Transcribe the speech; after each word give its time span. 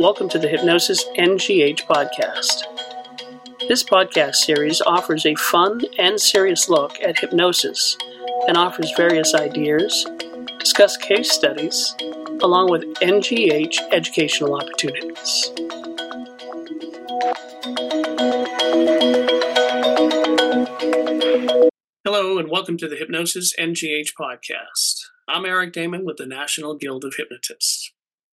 Welcome 0.00 0.30
to 0.30 0.38
the 0.38 0.48
Hypnosis 0.48 1.04
NGH 1.18 1.84
podcast. 1.84 2.62
This 3.68 3.84
podcast 3.84 4.36
series 4.36 4.80
offers 4.80 5.26
a 5.26 5.34
fun 5.34 5.82
and 5.98 6.18
serious 6.18 6.70
look 6.70 6.98
at 7.02 7.18
hypnosis 7.18 7.98
and 8.48 8.56
offers 8.56 8.90
various 8.96 9.34
ideas, 9.34 10.06
discuss 10.58 10.96
case 10.96 11.30
studies, 11.30 11.94
along 12.42 12.70
with 12.70 12.84
NGH 13.02 13.76
educational 13.92 14.54
opportunities. 14.54 15.50
Hello, 22.06 22.38
and 22.38 22.50
welcome 22.50 22.78
to 22.78 22.88
the 22.88 22.96
Hypnosis 22.98 23.52
NGH 23.58 24.14
podcast. 24.18 24.94
I'm 25.28 25.44
Eric 25.44 25.74
Damon 25.74 26.06
with 26.06 26.16
the 26.16 26.26
National 26.26 26.74
Guild 26.74 27.04
of 27.04 27.16
Hypnotists. 27.16 27.79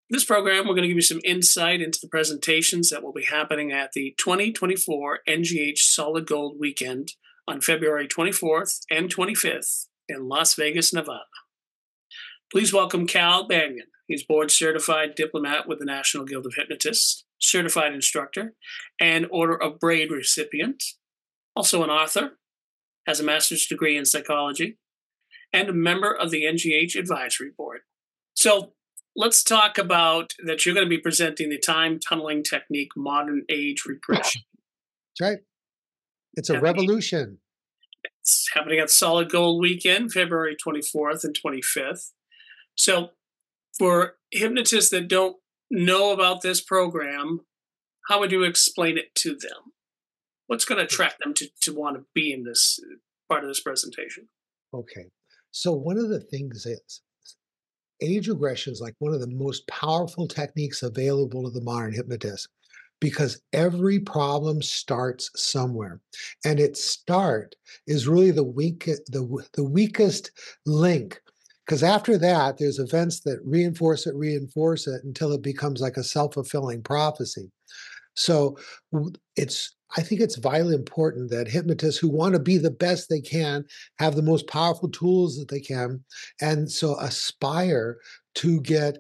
This 0.10 0.24
program, 0.24 0.60
we're 0.66 0.74
going 0.74 0.84
to 0.84 0.88
give 0.88 0.96
you 0.96 1.02
some 1.02 1.20
insight 1.26 1.82
into 1.82 2.00
the 2.02 2.08
presentations 2.08 2.90
that 2.90 3.04
will 3.04 3.12
be 3.12 3.26
happening 3.26 3.74
at 3.74 3.92
the 3.92 4.16
2024 4.18 5.20
NGH 5.28 5.80
Solid 5.80 6.26
Gold 6.26 6.56
Weekend 6.58 7.12
on 7.46 7.60
February 7.60 8.08
24th 8.08 8.80
and 8.90 9.14
25th 9.14 9.88
in 10.08 10.30
Las 10.30 10.54
Vegas, 10.54 10.94
Nevada. 10.94 11.26
Please 12.50 12.72
welcome 12.72 13.06
Cal 13.06 13.46
Banyan. 13.50 13.88
He's 14.08 14.24
board 14.24 14.50
certified 14.50 15.14
diplomate 15.14 15.68
with 15.68 15.80
the 15.80 15.86
National 15.86 16.24
Guild 16.24 16.46
of 16.46 16.54
Hypnotists, 16.56 17.26
certified 17.38 17.94
instructor, 17.94 18.54
and 19.02 19.28
Order 19.30 19.62
of 19.62 19.78
Braid 19.78 20.10
recipient, 20.10 20.82
also 21.54 21.84
an 21.84 21.90
author, 21.90 22.38
has 23.06 23.20
a 23.20 23.26
master's 23.26 23.68
degree 23.68 23.98
in 23.98 24.06
psychology, 24.06 24.78
and 25.52 25.68
a 25.68 25.74
member 25.74 26.16
of 26.16 26.32
the 26.32 26.44
NGH 26.44 26.98
Advisory 26.98 27.52
Board. 27.58 27.82
So 28.34 28.72
let's 29.18 29.44
talk 29.44 29.78
about 29.78 30.34
that 30.46 30.66
you're 30.66 30.76
going 30.76 30.86
to 30.86 30.90
be 30.90 31.00
presenting 31.00 31.50
the 31.50 31.58
time 31.58 32.00
tunneling 32.00 32.44
technique 32.44 32.92
modern 32.96 33.44
age 33.50 33.84
regression. 33.86 34.44
That's 35.20 35.30
right. 35.30 35.40
It's 36.36 36.50
a 36.52 36.62
revolution. 36.62 37.40
It's 38.22 38.48
happening 38.54 38.80
at 38.80 38.92
Solid 38.92 39.30
Gold 39.30 39.60
Weekend, 39.60 40.14
February 40.14 40.56
24th 40.56 41.24
and 41.24 41.36
25th. 41.36 42.12
So, 42.76 43.10
for 43.78 44.18
hypnotists 44.32 44.92
that 44.92 45.08
don't 45.08 45.38
know 45.72 46.12
about 46.12 46.42
this 46.42 46.62
program, 46.62 47.42
how 48.08 48.20
would 48.20 48.32
you 48.32 48.44
explain 48.44 48.98
it 48.98 49.16
to 49.16 49.30
them? 49.32 49.74
What's 50.46 50.66
going 50.66 50.78
to 50.78 50.84
hmm. 50.84 50.94
attract 50.94 51.24
them 51.24 51.34
to, 51.36 51.48
to 51.62 51.74
want 51.74 51.98
to 51.98 52.06
be 52.14 52.32
in 52.32 52.44
this 52.44 52.80
part 53.28 53.44
of 53.44 53.50
this 53.50 53.62
presentation? 53.62 54.30
Okay. 54.74 55.08
So, 55.50 55.74
one 55.74 55.98
of 55.98 56.10
the 56.10 56.20
things 56.20 56.68
is 56.68 57.02
age 58.02 58.28
regression 58.28 58.74
is 58.74 58.82
like 58.82 58.96
one 59.00 59.14
of 59.14 59.22
the 59.22 59.28
most 59.28 59.68
powerful 59.68 60.28
techniques 60.28 60.84
available 60.84 61.44
to 61.44 61.50
the 61.52 61.64
modern 61.64 61.94
hypnotist 61.94 62.50
because 63.00 63.42
every 63.54 64.00
problem 64.00 64.62
starts 64.62 65.30
somewhere 65.36 66.02
and 66.46 66.60
its 66.60 66.84
start 66.84 67.56
is 67.86 68.08
really 68.08 68.32
the 68.32 68.44
weak 68.44 68.86
the, 68.86 69.46
the 69.54 69.64
weakest 69.64 70.32
link 70.66 71.20
because 71.66 71.84
after 71.84 72.18
that 72.18 72.58
there's 72.58 72.80
events 72.80 73.20
that 73.22 73.40
reinforce 73.46 74.08
it 74.08 74.16
reinforce 74.16 74.88
it 74.88 75.04
until 75.04 75.32
it 75.32 75.42
becomes 75.42 75.82
like 75.82 75.98
a 75.98 76.04
self-fulfilling 76.04 76.82
prophecy 76.82 77.52
so 78.18 78.58
it's 79.36 79.76
I 79.96 80.02
think 80.02 80.20
it's 80.20 80.36
vitally 80.36 80.76
important 80.76 81.30
that 81.30 81.48
hypnotists 81.48 81.98
who 81.98 82.10
want 82.10 82.34
to 82.34 82.40
be 82.40 82.58
the 82.58 82.72
best 82.72 83.08
they 83.10 83.22
can 83.22 83.64
have 84.00 84.16
the 84.16 84.22
most 84.22 84.48
powerful 84.48 84.90
tools 84.90 85.38
that 85.38 85.48
they 85.48 85.62
can, 85.62 86.04
and 86.42 86.70
so 86.70 87.00
aspire 87.00 87.98
to 88.36 88.60
get 88.62 88.98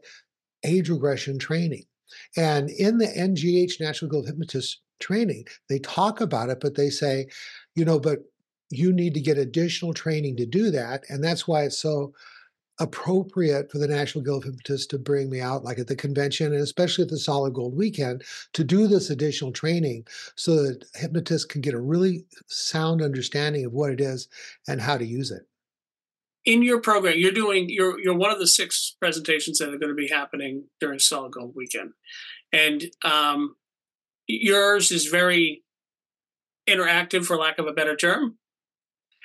age 0.63 0.89
regression 0.89 1.39
training. 1.39 1.83
And 2.37 2.69
in 2.69 2.99
the 2.99 3.07
NGH 3.07 3.81
National 3.81 4.09
Guild 4.09 4.25
of 4.25 4.29
Hypnotists 4.29 4.81
training, 4.99 5.45
they 5.67 5.79
talk 5.79 6.21
about 6.21 6.49
it, 6.49 6.59
but 6.61 6.75
they 6.75 6.89
say, 6.89 7.27
you 7.75 7.83
know, 7.83 7.99
but 7.99 8.19
you 8.69 8.93
need 8.93 9.13
to 9.13 9.21
get 9.21 9.37
additional 9.37 9.93
training 9.93 10.37
to 10.37 10.45
do 10.45 10.71
that. 10.71 11.03
And 11.09 11.23
that's 11.23 11.47
why 11.47 11.63
it's 11.63 11.79
so 11.79 12.13
appropriate 12.79 13.71
for 13.71 13.77
the 13.79 13.87
National 13.87 14.23
Guild 14.23 14.43
of 14.43 14.51
Hypnotists 14.51 14.87
to 14.87 14.99
bring 14.99 15.29
me 15.29 15.41
out, 15.41 15.63
like 15.63 15.79
at 15.79 15.87
the 15.87 15.95
convention 15.95 16.53
and 16.53 16.61
especially 16.61 17.03
at 17.03 17.09
the 17.09 17.17
Solid 17.17 17.53
Gold 17.53 17.75
weekend, 17.75 18.23
to 18.53 18.63
do 18.63 18.87
this 18.87 19.09
additional 19.09 19.51
training 19.51 20.05
so 20.35 20.63
that 20.63 20.85
hypnotists 20.95 21.45
can 21.45 21.61
get 21.61 21.73
a 21.73 21.79
really 21.79 22.25
sound 22.47 23.01
understanding 23.01 23.65
of 23.65 23.73
what 23.73 23.91
it 23.91 24.01
is 24.01 24.27
and 24.67 24.81
how 24.81 24.97
to 24.97 25.05
use 25.05 25.31
it. 25.31 25.47
In 26.45 26.63
your 26.63 26.79
program, 26.79 27.15
you're 27.17 27.31
doing 27.31 27.69
you're 27.69 27.99
you're 27.99 28.15
one 28.15 28.31
of 28.31 28.39
the 28.39 28.47
six 28.47 28.95
presentations 28.99 29.59
that 29.59 29.67
are 29.67 29.77
going 29.77 29.89
to 29.89 29.95
be 29.95 30.07
happening 30.07 30.63
during 30.79 30.97
Solid 30.97 31.33
Gold 31.33 31.53
weekend, 31.55 31.91
and 32.53 32.85
um, 33.03 33.57
yours 34.27 34.89
is 34.91 35.07
very 35.07 35.63
interactive, 36.65 37.25
for 37.25 37.35
lack 37.35 37.59
of 37.59 37.67
a 37.67 37.73
better 37.73 37.97
term 37.97 38.37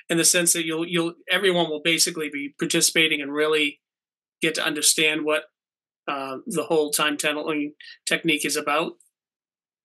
in 0.09 0.17
the 0.17 0.25
sense 0.25 0.53
that 0.53 0.65
you'll 0.65 0.87
you'll 0.87 1.13
everyone 1.29 1.69
will 1.69 1.81
basically 1.83 2.29
be 2.31 2.53
participating 2.59 3.21
and 3.21 3.33
really 3.33 3.79
get 4.41 4.55
to 4.55 4.65
understand 4.65 5.23
what 5.23 5.43
uh, 6.07 6.37
the 6.47 6.63
whole 6.63 6.91
time 6.91 7.17
tunneling 7.17 7.73
technique 8.05 8.45
is 8.45 8.55
about. 8.55 8.93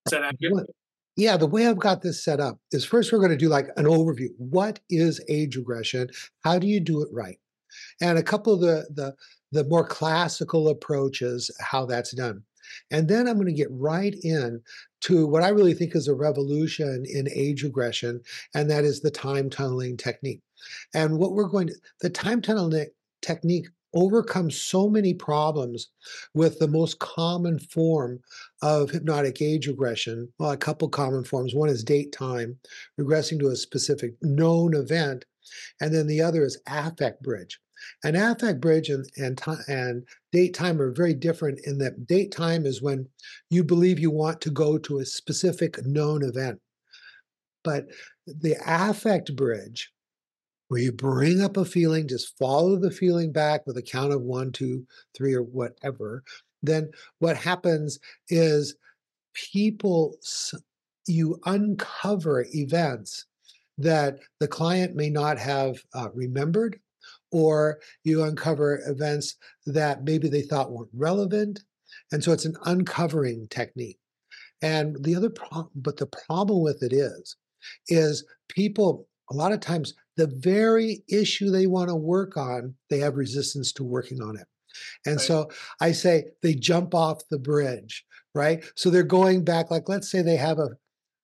Is 0.06 0.12
that 0.12 0.22
accurate? 0.22 0.70
Yeah, 1.16 1.36
the 1.36 1.46
way 1.46 1.66
I've 1.66 1.78
got 1.78 2.02
this 2.02 2.24
set 2.24 2.38
up 2.38 2.58
is 2.72 2.84
first 2.84 3.12
we're 3.12 3.18
going 3.18 3.30
to 3.30 3.36
do 3.36 3.48
like 3.48 3.68
an 3.76 3.86
overview. 3.86 4.28
What 4.38 4.80
is 4.88 5.20
age 5.28 5.56
regression? 5.56 6.10
How 6.44 6.58
do 6.58 6.66
you 6.66 6.80
do 6.80 7.02
it 7.02 7.08
right? 7.12 7.38
And 8.00 8.18
a 8.18 8.22
couple 8.22 8.54
of 8.54 8.60
the 8.60 8.86
the 8.94 9.14
the 9.50 9.64
more 9.64 9.86
classical 9.86 10.68
approaches 10.68 11.50
how 11.60 11.86
that's 11.86 12.14
done. 12.14 12.42
And 12.90 13.08
then 13.08 13.26
I'm 13.26 13.36
going 13.36 13.46
to 13.46 13.52
get 13.52 13.68
right 13.70 14.14
in 14.22 14.60
to 15.02 15.26
what 15.26 15.42
I 15.42 15.48
really 15.48 15.74
think 15.74 15.94
is 15.94 16.08
a 16.08 16.14
revolution 16.14 17.04
in 17.08 17.28
age 17.34 17.62
regression, 17.62 18.20
and 18.54 18.70
that 18.70 18.84
is 18.84 19.00
the 19.00 19.10
time 19.10 19.50
tunneling 19.50 19.96
technique. 19.96 20.40
And 20.94 21.18
what 21.18 21.32
we're 21.32 21.48
going 21.48 21.68
to, 21.68 21.74
the 22.00 22.10
time 22.10 22.42
tunneling 22.42 22.88
technique 23.22 23.68
overcomes 23.94 24.60
so 24.60 24.88
many 24.88 25.14
problems 25.14 25.88
with 26.34 26.58
the 26.58 26.68
most 26.68 26.98
common 26.98 27.58
form 27.58 28.20
of 28.62 28.90
hypnotic 28.90 29.40
age 29.40 29.66
regression. 29.66 30.28
Well, 30.38 30.50
a 30.50 30.56
couple 30.56 30.88
common 30.88 31.24
forms. 31.24 31.54
One 31.54 31.68
is 31.68 31.82
date 31.84 32.12
time, 32.12 32.58
regressing 33.00 33.38
to 33.40 33.48
a 33.48 33.56
specific 33.56 34.14
known 34.20 34.74
event, 34.74 35.24
and 35.80 35.94
then 35.94 36.06
the 36.06 36.20
other 36.20 36.44
is 36.44 36.60
affect 36.66 37.22
bridge. 37.22 37.58
And 38.04 38.16
affect 38.16 38.60
bridge 38.60 38.88
and, 38.88 39.06
and, 39.16 39.40
and 39.68 40.04
date 40.32 40.54
time 40.54 40.80
are 40.80 40.92
very 40.92 41.14
different 41.14 41.60
in 41.64 41.78
that 41.78 42.06
date 42.06 42.32
time 42.32 42.66
is 42.66 42.82
when 42.82 43.08
you 43.50 43.64
believe 43.64 43.98
you 43.98 44.10
want 44.10 44.40
to 44.42 44.50
go 44.50 44.78
to 44.78 44.98
a 44.98 45.06
specific 45.06 45.84
known 45.84 46.22
event. 46.22 46.60
But 47.64 47.86
the 48.26 48.56
affect 48.66 49.34
bridge, 49.34 49.90
where 50.68 50.80
you 50.80 50.92
bring 50.92 51.40
up 51.40 51.56
a 51.56 51.64
feeling, 51.64 52.08
just 52.08 52.36
follow 52.38 52.76
the 52.76 52.90
feeling 52.90 53.32
back 53.32 53.66
with 53.66 53.76
a 53.76 53.82
count 53.82 54.12
of 54.12 54.22
one, 54.22 54.52
two, 54.52 54.86
three, 55.14 55.34
or 55.34 55.42
whatever, 55.42 56.22
then 56.62 56.90
what 57.18 57.36
happens 57.36 57.98
is 58.28 58.76
people, 59.34 60.16
you 61.06 61.40
uncover 61.46 62.46
events 62.54 63.26
that 63.78 64.18
the 64.40 64.48
client 64.48 64.94
may 64.94 65.08
not 65.08 65.38
have 65.38 65.82
uh, 65.94 66.08
remembered 66.12 66.80
or 67.30 67.78
you 68.04 68.22
uncover 68.22 68.80
events 68.86 69.36
that 69.66 70.04
maybe 70.04 70.28
they 70.28 70.42
thought 70.42 70.72
weren't 70.72 70.90
relevant. 70.94 71.60
And 72.12 72.22
so 72.22 72.32
it's 72.32 72.44
an 72.44 72.56
uncovering 72.64 73.48
technique. 73.50 73.98
And 74.62 75.02
the 75.04 75.14
other 75.14 75.30
problem, 75.30 75.70
but 75.74 75.96
the 75.96 76.06
problem 76.26 76.62
with 76.62 76.82
it 76.82 76.92
is, 76.92 77.36
is 77.88 78.24
people, 78.48 79.06
a 79.30 79.34
lot 79.34 79.52
of 79.52 79.60
times, 79.60 79.94
the 80.16 80.26
very 80.26 81.04
issue 81.08 81.50
they 81.50 81.66
want 81.66 81.88
to 81.88 81.94
work 81.94 82.36
on, 82.36 82.74
they 82.90 82.98
have 82.98 83.16
resistance 83.16 83.72
to 83.74 83.84
working 83.84 84.20
on 84.20 84.36
it. 84.36 84.46
And 85.06 85.16
right. 85.16 85.24
so 85.24 85.50
I 85.80 85.92
say 85.92 86.24
they 86.42 86.54
jump 86.54 86.94
off 86.94 87.28
the 87.30 87.38
bridge, 87.38 88.04
right? 88.34 88.64
So 88.74 88.90
they're 88.90 89.02
going 89.02 89.44
back, 89.44 89.70
like 89.70 89.88
let's 89.88 90.10
say 90.10 90.22
they 90.22 90.36
have 90.36 90.58
a 90.58 90.70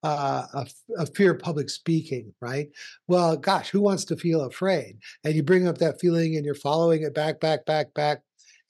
uh, 0.05 0.47
a, 0.53 0.67
a, 0.99 1.07
fear 1.07 1.33
of 1.33 1.39
public 1.39 1.71
speaking, 1.71 2.33
right? 2.41 2.69
Well, 3.09 3.39
gosh, 3.39 3.71
who 3.71 3.81
wants 3.81 4.05
to 4.07 4.17
feel 4.17 4.43
afraid? 4.43 4.99
And 5.25 5.35
you 5.35 5.43
bring 5.43 5.67
up 5.67 5.79
that 5.79 5.99
feeling 5.99 6.37
and 6.37 6.45
you're 6.45 6.55
following 6.55 7.03
it 7.03 7.15
back, 7.15 7.41
back, 7.41 7.65
back, 7.65 7.95
back. 7.95 8.19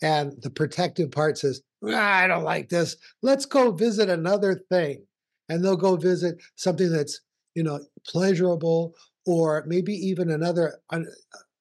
And 0.00 0.40
the 0.42 0.50
protective 0.50 1.10
part 1.10 1.36
says, 1.36 1.60
ah, 1.84 2.19
I 2.19 2.28
don't 2.28 2.44
like 2.44 2.69
this. 2.69 2.96
Let's 3.20 3.46
go 3.46 3.72
visit 3.72 4.08
another 4.08 4.62
thing. 4.70 5.04
And 5.48 5.62
they'll 5.62 5.76
go 5.76 5.96
visit 5.96 6.40
something 6.54 6.90
that's, 6.90 7.20
you 7.56 7.64
know, 7.64 7.80
pleasurable 8.06 8.94
or 9.26 9.64
maybe 9.66 9.92
even 9.92 10.30
another 10.30 10.78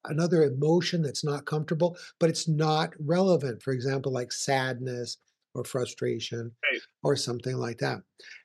another 0.04 0.44
emotion 0.44 1.02
that's 1.02 1.24
not 1.24 1.46
comfortable, 1.46 1.96
but 2.20 2.30
it's 2.30 2.46
not 2.46 2.92
relevant. 3.00 3.60
For 3.62 3.72
example, 3.72 4.12
like 4.12 4.30
sadness 4.30 5.16
or 5.54 5.64
frustration 5.64 6.50
right. 6.70 6.80
or 7.02 7.16
something 7.16 7.56
like 7.56 7.78
that. 7.78 7.98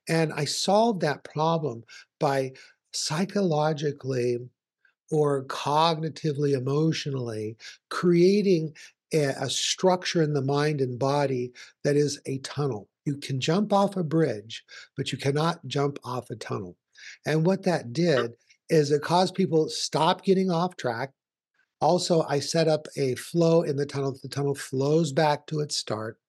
And 0.08 0.32
I 0.34 0.46
solved 0.46 1.02
that 1.02 1.24
problem 1.24 1.84
by 2.20 2.54
psychologically 2.94 4.40
or 5.12 5.44
cognitively, 5.46 6.54
emotionally 6.56 7.58
creating 7.90 8.74
a, 9.14 9.34
a, 9.40 9.50
structure 9.50 10.22
in 10.22 10.34
the 10.34 10.42
mind 10.42 10.82
and 10.82 11.00
body 11.00 11.52
that 11.84 11.96
is 11.96 12.20
a 12.28 12.38
tunnel. 12.40 12.88
You 13.06 13.18
can 13.18 13.40
jump 13.40 13.74
off 13.74 13.98
a 13.98 14.04
bridge, 14.04 14.64
but 14.96 15.12
you 15.12 15.18
cannot 15.18 15.66
jump 15.66 15.98
off 16.04 16.30
a 16.30 16.36
tunnel. 16.36 16.76
And 17.26 17.46
what 17.46 17.64
that 17.64 17.92
did 17.92 18.34
is 18.70 18.92
it 18.92 19.02
caused 19.02 19.34
people 19.34 19.66
to 19.66 19.72
stop 19.72 20.24
getting 20.24 20.52
off 20.52 20.76
track. 20.76 21.12
Also, 21.82 22.24
I 22.30 22.40
set 22.40 22.68
up 22.68 22.88
a 22.98 23.16
flow 23.16 23.64
in 23.64 23.78
the 23.78 23.86
tunnel. 23.86 24.16
The 24.22 24.30
tunnel 24.30 24.54
flows 24.54 25.12
back 25.12 25.48
to 25.48 25.62
its 25.62 25.76
start. 25.76 26.20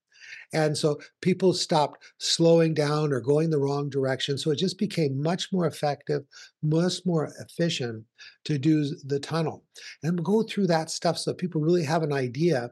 And 0.52 0.76
so 0.76 1.00
people 1.20 1.52
stopped 1.52 2.04
slowing 2.18 2.74
down 2.74 3.12
or 3.12 3.20
going 3.20 3.50
the 3.50 3.58
wrong 3.58 3.88
direction. 3.88 4.36
So 4.36 4.50
it 4.50 4.56
just 4.56 4.78
became 4.78 5.22
much 5.22 5.52
more 5.52 5.66
effective, 5.66 6.24
much 6.62 7.04
more 7.04 7.32
efficient 7.40 8.04
to 8.44 8.58
do 8.58 8.84
the 9.04 9.20
tunnel. 9.20 9.64
And 10.02 10.14
we'll 10.14 10.42
go 10.42 10.42
through 10.42 10.66
that 10.68 10.90
stuff 10.90 11.18
so 11.18 11.32
people 11.32 11.60
really 11.60 11.84
have 11.84 12.02
an 12.02 12.12
idea 12.12 12.70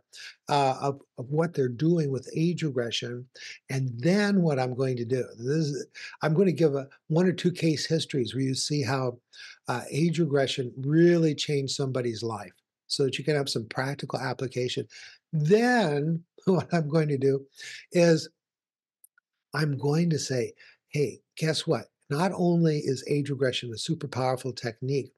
uh, 0.48 0.76
of, 0.80 1.00
of 1.18 1.30
what 1.30 1.54
they're 1.54 1.68
doing 1.68 2.10
with 2.10 2.28
age 2.36 2.62
regression. 2.62 3.26
And 3.70 3.90
then 3.98 4.42
what 4.42 4.58
I'm 4.58 4.74
going 4.74 4.96
to 4.96 5.04
do, 5.04 5.24
is, 5.38 5.86
I'm 6.22 6.34
going 6.34 6.46
to 6.46 6.52
give 6.52 6.74
a 6.74 6.88
one 7.08 7.26
or 7.26 7.32
two 7.32 7.52
case 7.52 7.86
histories 7.86 8.34
where 8.34 8.44
you 8.44 8.54
see 8.54 8.82
how 8.82 9.18
uh, 9.68 9.82
age 9.90 10.18
regression 10.18 10.72
really 10.78 11.34
changed 11.34 11.74
somebody's 11.74 12.22
life 12.22 12.52
so 12.86 13.04
that 13.04 13.18
you 13.18 13.24
can 13.24 13.36
have 13.36 13.48
some 13.48 13.66
practical 13.66 14.18
application. 14.18 14.86
Then 15.32 16.24
what 16.54 16.72
I'm 16.72 16.88
going 16.88 17.08
to 17.08 17.18
do 17.18 17.44
is 17.92 18.28
I'm 19.54 19.76
going 19.76 20.10
to 20.10 20.18
say, 20.18 20.52
hey, 20.88 21.20
guess 21.36 21.66
what? 21.66 21.86
Not 22.10 22.32
only 22.34 22.78
is 22.78 23.04
age 23.08 23.30
regression 23.30 23.70
a 23.72 23.78
super 23.78 24.08
powerful 24.08 24.52
technique 24.52 25.12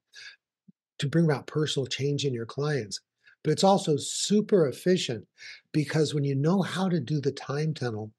to 0.99 1.07
bring 1.07 1.25
about 1.25 1.47
personal 1.47 1.87
change 1.87 2.25
in 2.25 2.33
your 2.33 2.45
clients, 2.45 2.99
but 3.43 3.51
it's 3.51 3.63
also 3.63 3.95
super 3.97 4.67
efficient 4.67 5.25
because 5.71 6.13
when 6.13 6.23
you 6.23 6.35
know 6.35 6.61
how 6.61 6.89
to 6.89 6.99
do 6.99 7.19
the 7.19 7.31
time 7.31 7.73
tunnel, 7.73 8.11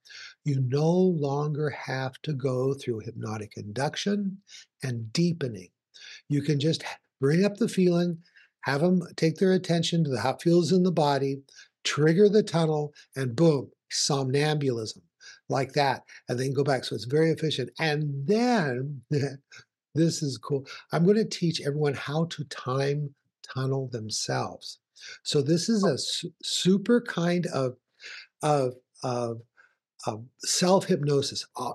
you 0.45 0.61
no 0.67 0.91
longer 0.91 1.71
have 1.71 2.21
to 2.23 2.33
go 2.33 2.75
through 2.75 3.01
hypnotic 3.01 3.53
induction 3.57 4.39
and 4.83 5.13
deepening. 5.13 5.69
You 6.29 6.43
can 6.43 6.59
just 6.59 6.83
bring 7.21 7.45
up 7.45 7.57
the 7.59 7.69
feeling, 7.69 8.19
have 8.63 8.81
them 8.81 9.03
take 9.17 9.37
their 9.37 9.53
attention 9.53 10.03
to 10.05 10.11
the 10.11 10.21
how 10.21 10.37
feels 10.37 10.73
in 10.73 10.83
the 10.83 10.91
body, 10.91 11.43
trigger 11.85 12.29
the 12.29 12.43
tunnel, 12.43 12.93
and 13.17 13.37
boom, 13.37 13.71
somnambulism 13.91 15.03
like 15.49 15.73
that. 15.73 16.03
And 16.29 16.39
then 16.39 16.53
go 16.53 16.65
back. 16.65 16.85
So 16.85 16.95
it's 16.95 17.05
very 17.05 17.31
efficient. 17.31 17.71
And 17.79 18.27
then 18.27 19.03
this 19.95 20.23
is 20.23 20.39
cool. 20.39 20.67
I'm 20.93 21.05
going 21.05 21.17
to 21.17 21.25
teach 21.25 21.61
everyone 21.61 21.95
how 21.95 22.27
to 22.27 22.45
time 22.45 23.15
tunnel 23.55 23.89
themselves. 23.93 24.79
So 25.23 25.43
this 25.43 25.69
is 25.69 25.85
a 25.85 25.99
su- 25.99 26.33
super 26.43 27.01
kind 27.01 27.47
of 27.47 27.77
of 28.43 28.75
of, 29.03 29.41
of 30.07 30.25
self 30.39 30.87
hypnosis. 30.87 31.47
Uh, 31.57 31.73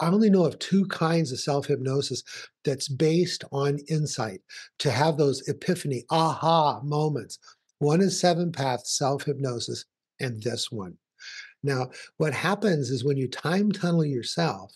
I 0.00 0.08
only 0.08 0.28
know 0.28 0.44
of 0.44 0.58
two 0.58 0.86
kinds 0.86 1.30
of 1.30 1.40
self 1.40 1.66
hypnosis 1.66 2.22
that's 2.64 2.88
based 2.88 3.44
on 3.52 3.78
insight 3.88 4.40
to 4.78 4.90
have 4.90 5.16
those 5.16 5.48
epiphany, 5.48 6.04
aha 6.10 6.80
moments. 6.82 7.38
One 7.78 8.00
is 8.00 8.18
seven 8.18 8.52
path 8.52 8.86
self 8.86 9.24
hypnosis, 9.24 9.84
and 10.20 10.42
this 10.42 10.70
one. 10.70 10.96
Now, 11.62 11.90
what 12.18 12.34
happens 12.34 12.90
is 12.90 13.04
when 13.04 13.16
you 13.16 13.28
time 13.28 13.72
tunnel 13.72 14.04
yourself, 14.04 14.72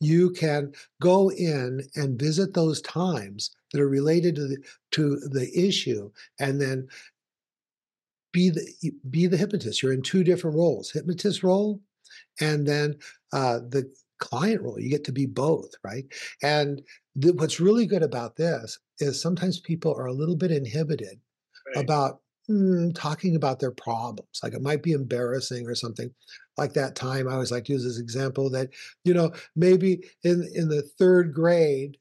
you 0.00 0.30
can 0.30 0.72
go 1.00 1.30
in 1.30 1.82
and 1.94 2.18
visit 2.18 2.54
those 2.54 2.80
times 2.80 3.54
that 3.72 3.80
are 3.80 3.88
related 3.88 4.34
to 4.36 4.48
the, 4.48 4.56
to 4.92 5.16
the 5.16 5.50
issue 5.54 6.10
and 6.38 6.60
then 6.60 6.88
be 8.32 8.48
the 8.48 8.92
be 9.10 9.26
the 9.26 9.36
hypnotist 9.36 9.82
you're 9.82 9.92
in 9.92 10.02
two 10.02 10.22
different 10.22 10.56
roles 10.56 10.90
hypnotist 10.90 11.42
role 11.42 11.80
and 12.40 12.66
then 12.66 12.96
uh, 13.32 13.58
the 13.68 13.90
client 14.18 14.62
role. 14.62 14.78
You 14.78 14.90
get 14.90 15.04
to 15.04 15.12
be 15.12 15.26
both, 15.26 15.70
right? 15.82 16.04
And 16.42 16.82
th- 17.20 17.34
what's 17.34 17.60
really 17.60 17.86
good 17.86 18.02
about 18.02 18.36
this 18.36 18.78
is 18.98 19.20
sometimes 19.20 19.58
people 19.58 19.94
are 19.94 20.06
a 20.06 20.12
little 20.12 20.36
bit 20.36 20.52
inhibited 20.52 21.18
right. 21.74 21.84
about 21.84 22.20
mm, 22.48 22.94
talking 22.94 23.36
about 23.36 23.60
their 23.60 23.70
problems. 23.70 24.40
Like 24.42 24.54
it 24.54 24.62
might 24.62 24.82
be 24.82 24.92
embarrassing 24.92 25.66
or 25.66 25.74
something. 25.74 26.10
Like 26.56 26.72
that 26.74 26.94
time, 26.94 27.28
I 27.28 27.32
always 27.32 27.52
like 27.52 27.64
to 27.66 27.72
use 27.72 27.84
this 27.84 27.98
example 27.98 28.50
that 28.50 28.70
you 29.04 29.14
know 29.14 29.32
maybe 29.56 30.04
in 30.24 30.48
in 30.54 30.68
the 30.68 30.82
third 30.82 31.32
grade 31.34 31.96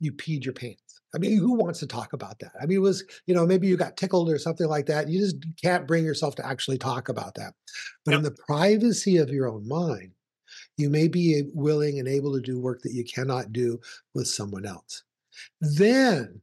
you 0.00 0.12
peed 0.12 0.44
your 0.44 0.54
pants. 0.54 1.00
I 1.14 1.18
mean, 1.18 1.38
who 1.38 1.54
wants 1.54 1.80
to 1.80 1.86
talk 1.86 2.12
about 2.12 2.38
that? 2.40 2.52
I 2.60 2.66
mean, 2.66 2.76
it 2.76 2.80
was, 2.80 3.02
you 3.26 3.34
know, 3.34 3.46
maybe 3.46 3.66
you 3.66 3.76
got 3.76 3.96
tickled 3.96 4.28
or 4.28 4.38
something 4.38 4.66
like 4.66 4.86
that. 4.86 5.08
You 5.08 5.18
just 5.18 5.36
can't 5.62 5.86
bring 5.86 6.04
yourself 6.04 6.34
to 6.36 6.46
actually 6.46 6.76
talk 6.76 7.08
about 7.08 7.34
that. 7.36 7.54
But 8.04 8.12
yep. 8.12 8.18
in 8.18 8.24
the 8.24 8.36
privacy 8.46 9.16
of 9.16 9.30
your 9.30 9.48
own 9.48 9.66
mind, 9.66 10.12
you 10.76 10.90
may 10.90 11.08
be 11.08 11.44
willing 11.54 11.98
and 11.98 12.06
able 12.06 12.34
to 12.34 12.40
do 12.40 12.60
work 12.60 12.82
that 12.82 12.92
you 12.92 13.04
cannot 13.04 13.52
do 13.52 13.80
with 14.14 14.28
someone 14.28 14.66
else. 14.66 15.02
Then, 15.60 16.40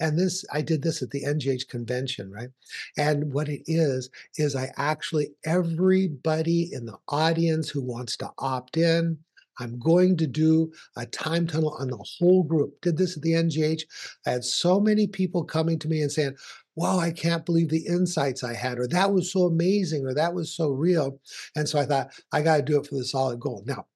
and 0.00 0.18
this, 0.18 0.44
I 0.52 0.62
did 0.62 0.82
this 0.82 1.02
at 1.02 1.10
the 1.10 1.24
NGH 1.24 1.68
convention, 1.68 2.30
right? 2.30 2.48
And 2.96 3.32
what 3.32 3.48
it 3.48 3.62
is, 3.66 4.10
is 4.36 4.56
I 4.56 4.72
actually, 4.76 5.28
everybody 5.44 6.72
in 6.72 6.86
the 6.86 6.98
audience 7.08 7.68
who 7.68 7.82
wants 7.82 8.16
to 8.18 8.30
opt 8.38 8.76
in, 8.76 9.18
I'm 9.58 9.78
going 9.78 10.16
to 10.16 10.26
do 10.26 10.72
a 10.96 11.04
time 11.04 11.46
tunnel 11.46 11.76
on 11.78 11.88
the 11.88 12.04
whole 12.18 12.42
group. 12.42 12.80
Did 12.80 12.96
this 12.96 13.16
at 13.16 13.22
the 13.22 13.32
NGH. 13.32 13.82
I 14.26 14.30
had 14.30 14.44
so 14.44 14.80
many 14.80 15.06
people 15.06 15.44
coming 15.44 15.78
to 15.80 15.88
me 15.88 16.00
and 16.00 16.10
saying, 16.10 16.34
wow, 16.76 16.98
I 16.98 17.10
can't 17.10 17.44
believe 17.44 17.68
the 17.68 17.86
insights 17.86 18.42
I 18.42 18.54
had, 18.54 18.78
or 18.78 18.88
that 18.88 19.12
was 19.12 19.30
so 19.30 19.42
amazing, 19.42 20.06
or 20.06 20.14
that 20.14 20.32
was 20.32 20.56
so 20.56 20.70
real. 20.70 21.20
And 21.54 21.68
so 21.68 21.78
I 21.78 21.84
thought, 21.84 22.10
I 22.32 22.40
got 22.40 22.56
to 22.56 22.62
do 22.62 22.80
it 22.80 22.86
for 22.86 22.94
the 22.94 23.04
solid 23.04 23.38
gold. 23.38 23.66
Now, 23.66 23.86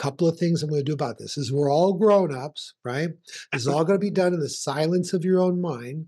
couple 0.00 0.26
of 0.26 0.38
things 0.38 0.62
I'm 0.62 0.70
going 0.70 0.80
to 0.80 0.84
do 0.84 0.94
about 0.94 1.18
this 1.18 1.36
is 1.36 1.52
we're 1.52 1.70
all 1.70 1.92
grown 1.92 2.34
ups, 2.34 2.72
right? 2.84 3.10
This 3.52 3.62
is 3.62 3.68
all 3.68 3.84
going 3.84 3.98
to 3.98 4.04
be 4.04 4.10
done 4.10 4.32
in 4.32 4.40
the 4.40 4.48
silence 4.48 5.12
of 5.12 5.26
your 5.26 5.40
own 5.40 5.60
mind. 5.60 6.06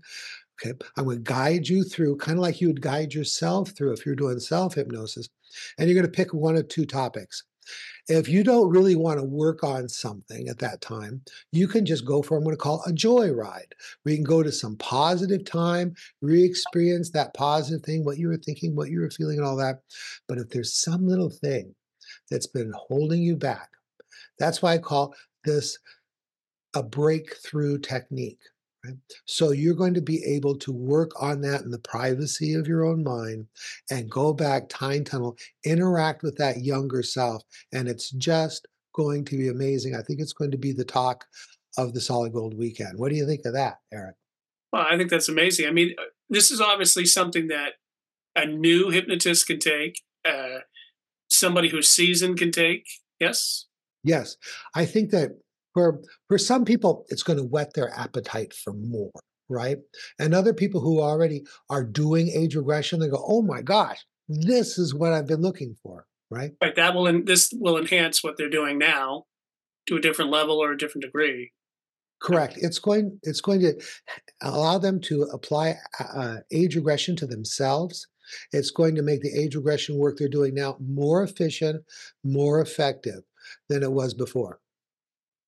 Okay. 0.59 0.73
I'm 0.97 1.05
going 1.05 1.17
to 1.17 1.23
guide 1.23 1.67
you 1.67 1.83
through, 1.83 2.17
kind 2.17 2.39
of 2.39 2.41
like 2.41 2.59
you 2.59 2.67
would 2.67 2.81
guide 2.81 3.13
yourself 3.13 3.69
through 3.71 3.93
if 3.93 4.05
you're 4.05 4.15
doing 4.15 4.39
self 4.39 4.73
hypnosis. 4.73 5.29
And 5.77 5.87
you're 5.87 5.99
going 5.99 6.11
to 6.11 6.17
pick 6.17 6.33
one 6.33 6.55
of 6.55 6.67
two 6.67 6.85
topics. 6.85 7.43
If 8.07 8.27
you 8.27 8.43
don't 8.43 8.71
really 8.71 8.95
want 8.95 9.19
to 9.19 9.25
work 9.25 9.63
on 9.63 9.87
something 9.87 10.47
at 10.47 10.59
that 10.59 10.81
time, 10.81 11.21
you 11.51 11.67
can 11.67 11.85
just 11.85 12.03
go 12.03 12.21
for, 12.23 12.35
I'm 12.35 12.43
going 12.43 12.55
to 12.55 12.61
call 12.61 12.83
a 12.85 12.91
joy 12.91 13.31
ride, 13.31 13.75
We 14.03 14.15
can 14.15 14.23
go 14.23 14.41
to 14.41 14.51
some 14.51 14.75
positive 14.77 15.45
time, 15.45 15.93
re 16.21 16.43
experience 16.43 17.11
that 17.11 17.35
positive 17.35 17.83
thing, 17.83 18.03
what 18.03 18.17
you 18.17 18.27
were 18.27 18.37
thinking, 18.37 18.75
what 18.75 18.89
you 18.89 19.01
were 19.01 19.11
feeling, 19.11 19.37
and 19.37 19.45
all 19.45 19.55
that. 19.57 19.81
But 20.27 20.39
if 20.39 20.49
there's 20.49 20.73
some 20.73 21.07
little 21.07 21.29
thing 21.29 21.75
that's 22.29 22.47
been 22.47 22.73
holding 22.75 23.21
you 23.21 23.37
back, 23.37 23.69
that's 24.39 24.61
why 24.61 24.73
I 24.73 24.77
call 24.77 25.13
this 25.43 25.77
a 26.75 26.83
breakthrough 26.83 27.77
technique. 27.79 28.39
Right? 28.85 28.95
So 29.25 29.51
you're 29.51 29.75
going 29.75 29.93
to 29.93 30.01
be 30.01 30.23
able 30.25 30.57
to 30.57 30.71
work 30.71 31.11
on 31.21 31.41
that 31.41 31.61
in 31.61 31.71
the 31.71 31.79
privacy 31.79 32.53
of 32.53 32.67
your 32.67 32.83
own 32.85 33.03
mind 33.03 33.47
and 33.89 34.09
go 34.09 34.33
back, 34.33 34.67
time 34.69 35.03
tunnel, 35.03 35.37
interact 35.65 36.23
with 36.23 36.35
that 36.37 36.63
younger 36.63 37.03
self. 37.03 37.43
And 37.71 37.87
it's 37.87 38.11
just 38.11 38.67
going 38.93 39.25
to 39.25 39.37
be 39.37 39.47
amazing. 39.47 39.95
I 39.95 40.01
think 40.01 40.19
it's 40.19 40.33
going 40.33 40.51
to 40.51 40.57
be 40.57 40.73
the 40.73 40.85
talk 40.85 41.25
of 41.77 41.93
the 41.93 42.01
Solid 42.01 42.33
Gold 42.33 42.57
weekend. 42.57 42.99
What 42.99 43.09
do 43.09 43.15
you 43.15 43.25
think 43.25 43.45
of 43.45 43.53
that, 43.53 43.77
Eric? 43.91 44.15
Well, 44.71 44.85
I 44.89 44.97
think 44.97 45.09
that's 45.09 45.29
amazing. 45.29 45.67
I 45.67 45.71
mean, 45.71 45.95
uh, 45.97 46.03
this 46.29 46.51
is 46.51 46.59
obviously 46.59 47.05
something 47.05 47.47
that 47.47 47.73
a 48.35 48.45
new 48.45 48.89
hypnotist 48.89 49.47
can 49.47 49.59
take, 49.59 50.01
uh, 50.25 50.59
somebody 51.29 51.69
who's 51.69 51.89
seasoned 51.89 52.37
can 52.37 52.51
take. 52.51 52.87
Yes? 53.19 53.65
Yes. 54.03 54.37
I 54.75 54.85
think 54.85 55.11
that 55.11 55.31
for 55.73 56.01
for 56.27 56.37
some 56.37 56.65
people 56.65 57.05
it's 57.09 57.23
going 57.23 57.37
to 57.37 57.45
whet 57.45 57.73
their 57.73 57.89
appetite 57.97 58.53
for 58.53 58.73
more 58.73 59.11
right? 59.49 59.77
And 60.19 60.33
other 60.33 60.53
people 60.53 60.79
who 60.81 61.01
already 61.01 61.43
are 61.69 61.83
doing 61.83 62.29
age 62.29 62.55
regression 62.55 62.99
they 62.99 63.09
go 63.09 63.23
oh 63.27 63.41
my 63.41 63.61
gosh 63.61 64.05
this 64.29 64.77
is 64.77 64.95
what 64.95 65.11
i've 65.11 65.27
been 65.27 65.41
looking 65.41 65.75
for 65.83 66.05
right? 66.33 66.51
Right 66.61 66.75
that 66.75 66.95
will 66.95 67.23
this 67.23 67.51
will 67.53 67.77
enhance 67.77 68.23
what 68.23 68.37
they're 68.37 68.49
doing 68.49 68.77
now 68.77 69.25
to 69.87 69.97
a 69.97 70.01
different 70.01 70.31
level 70.31 70.57
or 70.57 70.71
a 70.71 70.77
different 70.77 71.03
degree. 71.03 71.51
Correct 72.21 72.55
it's 72.57 72.79
going 72.79 73.19
it's 73.23 73.41
going 73.41 73.61
to 73.61 73.73
allow 74.41 74.77
them 74.77 75.01
to 75.01 75.23
apply 75.33 75.75
uh, 75.99 76.37
age 76.51 76.75
regression 76.75 77.15
to 77.17 77.27
themselves. 77.27 78.07
It's 78.53 78.71
going 78.71 78.95
to 78.95 79.01
make 79.01 79.21
the 79.21 79.37
age 79.37 79.55
regression 79.55 79.97
work 79.97 80.17
they're 80.17 80.29
doing 80.29 80.55
now 80.55 80.77
more 80.79 81.23
efficient 81.23 81.83
more 82.23 82.61
effective 82.61 83.23
than 83.69 83.83
it 83.83 83.91
was 83.91 84.13
before 84.13 84.59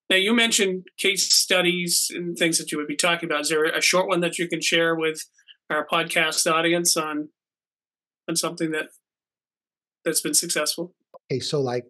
now, 0.10 0.18
you 0.18 0.36
mentioned 0.36 0.88
case 0.98 1.34
studies 1.34 2.12
and 2.14 2.38
things 2.38 2.58
that 2.60 2.72
you 2.72 2.78
would 2.78 2.88
be 2.88 2.96
talking 2.96 3.28
about. 3.28 3.42
Is 3.42 3.50
there 3.50 3.66
a 3.66 3.82
short 3.82 4.08
one 4.08 4.20
that 4.20 4.38
you 4.38 4.48
can 4.48 4.62
share 4.62 4.96
with 4.96 5.24
our 5.70 5.88
podcast 5.88 6.52
audience 6.52 6.96
on 6.96 7.30
on 8.30 8.36
something 8.36 8.72
that 8.72 8.90
that's 10.04 10.22
been 10.22 10.36
successful? 10.36 10.94
Okay, 11.32 11.40
so 11.40 11.60
like 11.60 11.86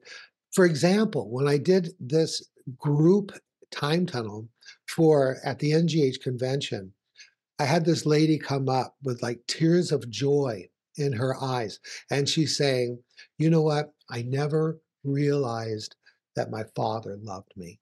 for 0.53 0.65
example, 0.65 1.29
when 1.29 1.47
I 1.47 1.57
did 1.57 1.89
this 1.99 2.47
group 2.77 3.33
time 3.71 4.05
tunnel 4.05 4.47
for 4.87 5.37
at 5.43 5.59
the 5.59 5.71
NGH 5.71 6.21
convention, 6.21 6.93
I 7.59 7.65
had 7.65 7.83
this 7.83 8.05
lady 8.05 8.39
come 8.39 8.69
up 8.69 8.95
with 9.03 9.21
like 9.21 9.41
tears 9.47 9.91
of 9.91 10.09
joy 10.09 10.69
in 10.95 11.11
her 11.11 11.35
eyes, 11.41 11.79
and 12.09 12.29
she's 12.29 12.55
saying, 12.55 12.97
"You 13.37 13.49
know 13.49 13.61
what? 13.61 13.91
I 14.09 14.21
never 14.21 14.79
realized 15.05 15.95
that 16.35 16.51
my 16.51 16.63
father 16.75 17.17
loved 17.21 17.51
me. 17.55 17.79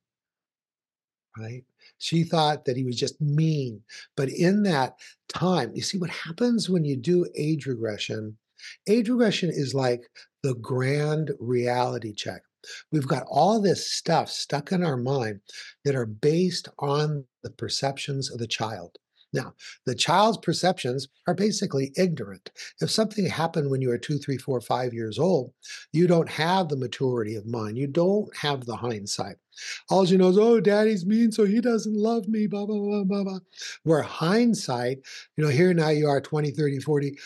Right? 1.38 1.64
She 1.98 2.24
thought 2.24 2.66
that 2.66 2.78
he 2.78 2.84
was 2.84 2.98
just 2.98 3.20
mean. 3.20 3.82
But 4.16 4.30
in 4.30 4.64
that 4.64 5.00
time, 5.28 5.72
you 5.74 5.82
see 5.82 5.98
what 5.98 6.12
happens 6.12 6.70
when 6.70 6.86
you 6.86 6.96
do 6.96 7.28
age 7.36 7.66
regression? 7.66 8.38
Age 8.88 9.10
regression 9.10 9.50
is 9.50 9.74
like 9.74 10.10
the 10.44 10.54
grand 10.56 11.32
reality 11.40 12.14
check. 12.14 12.44
We've 12.92 13.08
got 13.08 13.26
all 13.28 13.60
this 13.60 13.90
stuff 13.90 14.30
stuck 14.30 14.72
in 14.72 14.84
our 14.84 14.98
mind 14.98 15.42
that 15.84 15.96
are 15.96 16.06
based 16.06 16.70
on 16.80 17.26
the 17.42 17.50
perceptions 17.50 18.32
of 18.32 18.40
the 18.40 18.48
child. 18.48 18.98
Now, 19.34 19.54
the 19.86 19.96
child's 19.96 20.38
perceptions 20.38 21.08
are 21.28 21.34
basically 21.34 21.92
ignorant. 21.98 22.52
If 22.80 22.92
something 22.92 23.26
happened 23.26 23.70
when 23.70 23.82
you 23.82 23.90
were 23.90 23.98
two, 23.98 24.20
three, 24.20 24.38
four, 24.38 24.62
five 24.62 24.94
years 24.94 25.18
old, 25.18 25.52
you 25.92 26.08
don't 26.08 26.30
have 26.30 26.70
the 26.70 26.78
maturity 26.78 27.36
of 27.36 27.48
mind. 27.48 27.78
You 27.78 27.88
don't 27.88 28.36
have 28.38 28.66
the 28.66 28.76
hindsight. 28.76 29.38
All 29.90 30.06
you 30.06 30.18
know 30.18 30.30
is, 30.30 30.38
oh, 30.38 30.60
daddy's 30.60 31.06
mean, 31.06 31.32
so 31.32 31.46
he 31.46 31.62
doesn't 31.62 31.96
love 31.96 32.28
me, 32.28 32.48
blah, 32.48 32.66
blah, 32.66 32.80
blah, 32.80 33.04
blah, 33.04 33.24
blah. 33.24 33.40
Where 33.84 34.02
hindsight, 34.02 35.00
you 35.36 35.44
know, 35.44 35.50
here 35.50 35.74
now 35.74 35.90
you 35.90 36.08
are 36.08 36.22
20, 36.22 36.52
30, 36.52 36.80
40 36.80 37.18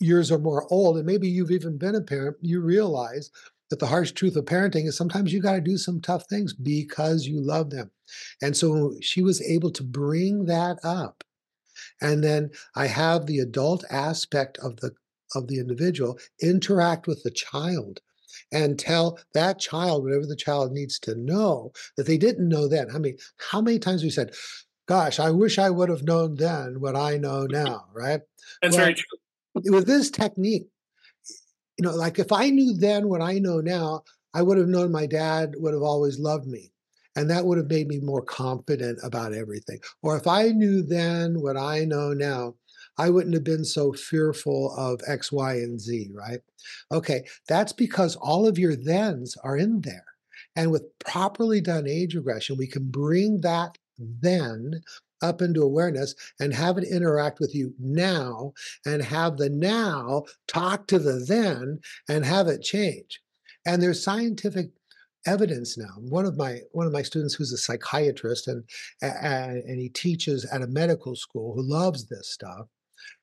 years 0.00 0.30
or 0.30 0.38
more 0.38 0.66
old, 0.70 0.96
and 0.96 1.06
maybe 1.06 1.28
you've 1.28 1.50
even 1.50 1.76
been 1.76 1.94
a 1.94 2.00
parent, 2.00 2.36
you 2.40 2.60
realize 2.60 3.30
that 3.72 3.78
the 3.78 3.86
harsh 3.86 4.12
truth 4.12 4.36
of 4.36 4.44
parenting 4.44 4.86
is 4.86 4.98
sometimes 4.98 5.32
you 5.32 5.40
got 5.40 5.54
to 5.54 5.60
do 5.62 5.78
some 5.78 5.98
tough 5.98 6.24
things 6.28 6.52
because 6.52 7.24
you 7.24 7.40
love 7.40 7.70
them. 7.70 7.90
And 8.42 8.54
so 8.54 8.92
she 9.00 9.22
was 9.22 9.40
able 9.40 9.70
to 9.70 9.82
bring 9.82 10.44
that 10.44 10.76
up. 10.84 11.24
And 11.98 12.22
then 12.22 12.50
I 12.76 12.88
have 12.88 13.24
the 13.24 13.38
adult 13.38 13.82
aspect 13.90 14.58
of 14.58 14.76
the 14.76 14.92
of 15.34 15.48
the 15.48 15.58
individual 15.58 16.18
interact 16.42 17.06
with 17.06 17.22
the 17.22 17.30
child 17.30 18.00
and 18.52 18.78
tell 18.78 19.18
that 19.32 19.58
child 19.58 20.04
whatever 20.04 20.26
the 20.26 20.36
child 20.36 20.72
needs 20.72 20.98
to 20.98 21.14
know 21.14 21.72
that 21.96 22.06
they 22.06 22.18
didn't 22.18 22.50
know 22.50 22.68
then. 22.68 22.88
I 22.94 22.98
mean, 22.98 23.16
how 23.50 23.62
many 23.62 23.78
times 23.78 24.02
we 24.02 24.10
said, 24.10 24.34
gosh, 24.86 25.18
I 25.18 25.30
wish 25.30 25.58
I 25.58 25.70
would 25.70 25.88
have 25.88 26.02
known 26.02 26.34
then 26.34 26.78
what 26.78 26.94
I 26.94 27.16
know 27.16 27.46
now, 27.46 27.86
right? 27.94 28.20
That's 28.60 28.76
well, 28.76 28.84
very 28.84 28.94
true. 28.96 29.72
with 29.72 29.86
this 29.86 30.10
technique, 30.10 30.66
you 31.78 31.86
know, 31.86 31.94
like 31.94 32.18
if 32.18 32.32
I 32.32 32.50
knew 32.50 32.74
then 32.74 33.08
what 33.08 33.20
I 33.20 33.38
know 33.38 33.60
now, 33.60 34.02
I 34.34 34.42
would 34.42 34.58
have 34.58 34.68
known 34.68 34.90
my 34.90 35.06
dad 35.06 35.54
would 35.56 35.74
have 35.74 35.82
always 35.82 36.18
loved 36.18 36.46
me. 36.46 36.72
And 37.14 37.28
that 37.30 37.44
would 37.44 37.58
have 37.58 37.68
made 37.68 37.88
me 37.88 38.00
more 38.00 38.22
confident 38.22 38.98
about 39.02 39.34
everything. 39.34 39.78
Or 40.02 40.16
if 40.16 40.26
I 40.26 40.48
knew 40.48 40.82
then 40.82 41.42
what 41.42 41.58
I 41.58 41.84
know 41.84 42.14
now, 42.14 42.54
I 42.98 43.10
wouldn't 43.10 43.34
have 43.34 43.44
been 43.44 43.64
so 43.64 43.92
fearful 43.92 44.74
of 44.76 45.00
X, 45.06 45.30
Y, 45.30 45.54
and 45.54 45.80
Z, 45.80 46.10
right? 46.14 46.40
Okay, 46.90 47.24
that's 47.48 47.72
because 47.72 48.16
all 48.16 48.46
of 48.46 48.58
your 48.58 48.74
thens 48.74 49.36
are 49.44 49.56
in 49.56 49.80
there. 49.82 50.04
And 50.56 50.70
with 50.70 50.98
properly 50.98 51.60
done 51.60 51.86
age 51.86 52.14
regression, 52.14 52.56
we 52.56 52.66
can 52.66 52.90
bring 52.90 53.40
that 53.42 53.76
then 53.98 54.82
up 55.22 55.40
into 55.40 55.62
awareness 55.62 56.14
and 56.40 56.52
have 56.52 56.78
it 56.78 56.84
interact 56.84 57.40
with 57.40 57.54
you 57.54 57.74
now 57.78 58.52
and 58.86 59.02
have 59.02 59.36
the 59.36 59.48
now 59.48 60.24
talk 60.46 60.86
to 60.88 60.98
the 60.98 61.24
then 61.26 61.80
and 62.08 62.24
have 62.24 62.48
it 62.48 62.62
change. 62.62 63.20
And 63.64 63.82
there's 63.82 64.02
scientific 64.02 64.70
evidence 65.26 65.78
now. 65.78 65.94
One 65.98 66.26
of 66.26 66.36
my 66.36 66.60
one 66.72 66.86
of 66.86 66.92
my 66.92 67.02
students 67.02 67.34
who's 67.34 67.52
a 67.52 67.58
psychiatrist 67.58 68.48
and 68.48 68.64
and, 69.00 69.62
and 69.62 69.80
he 69.80 69.88
teaches 69.88 70.44
at 70.46 70.62
a 70.62 70.66
medical 70.66 71.14
school 71.14 71.54
who 71.54 71.62
loves 71.62 72.08
this 72.08 72.30
stuff. 72.30 72.66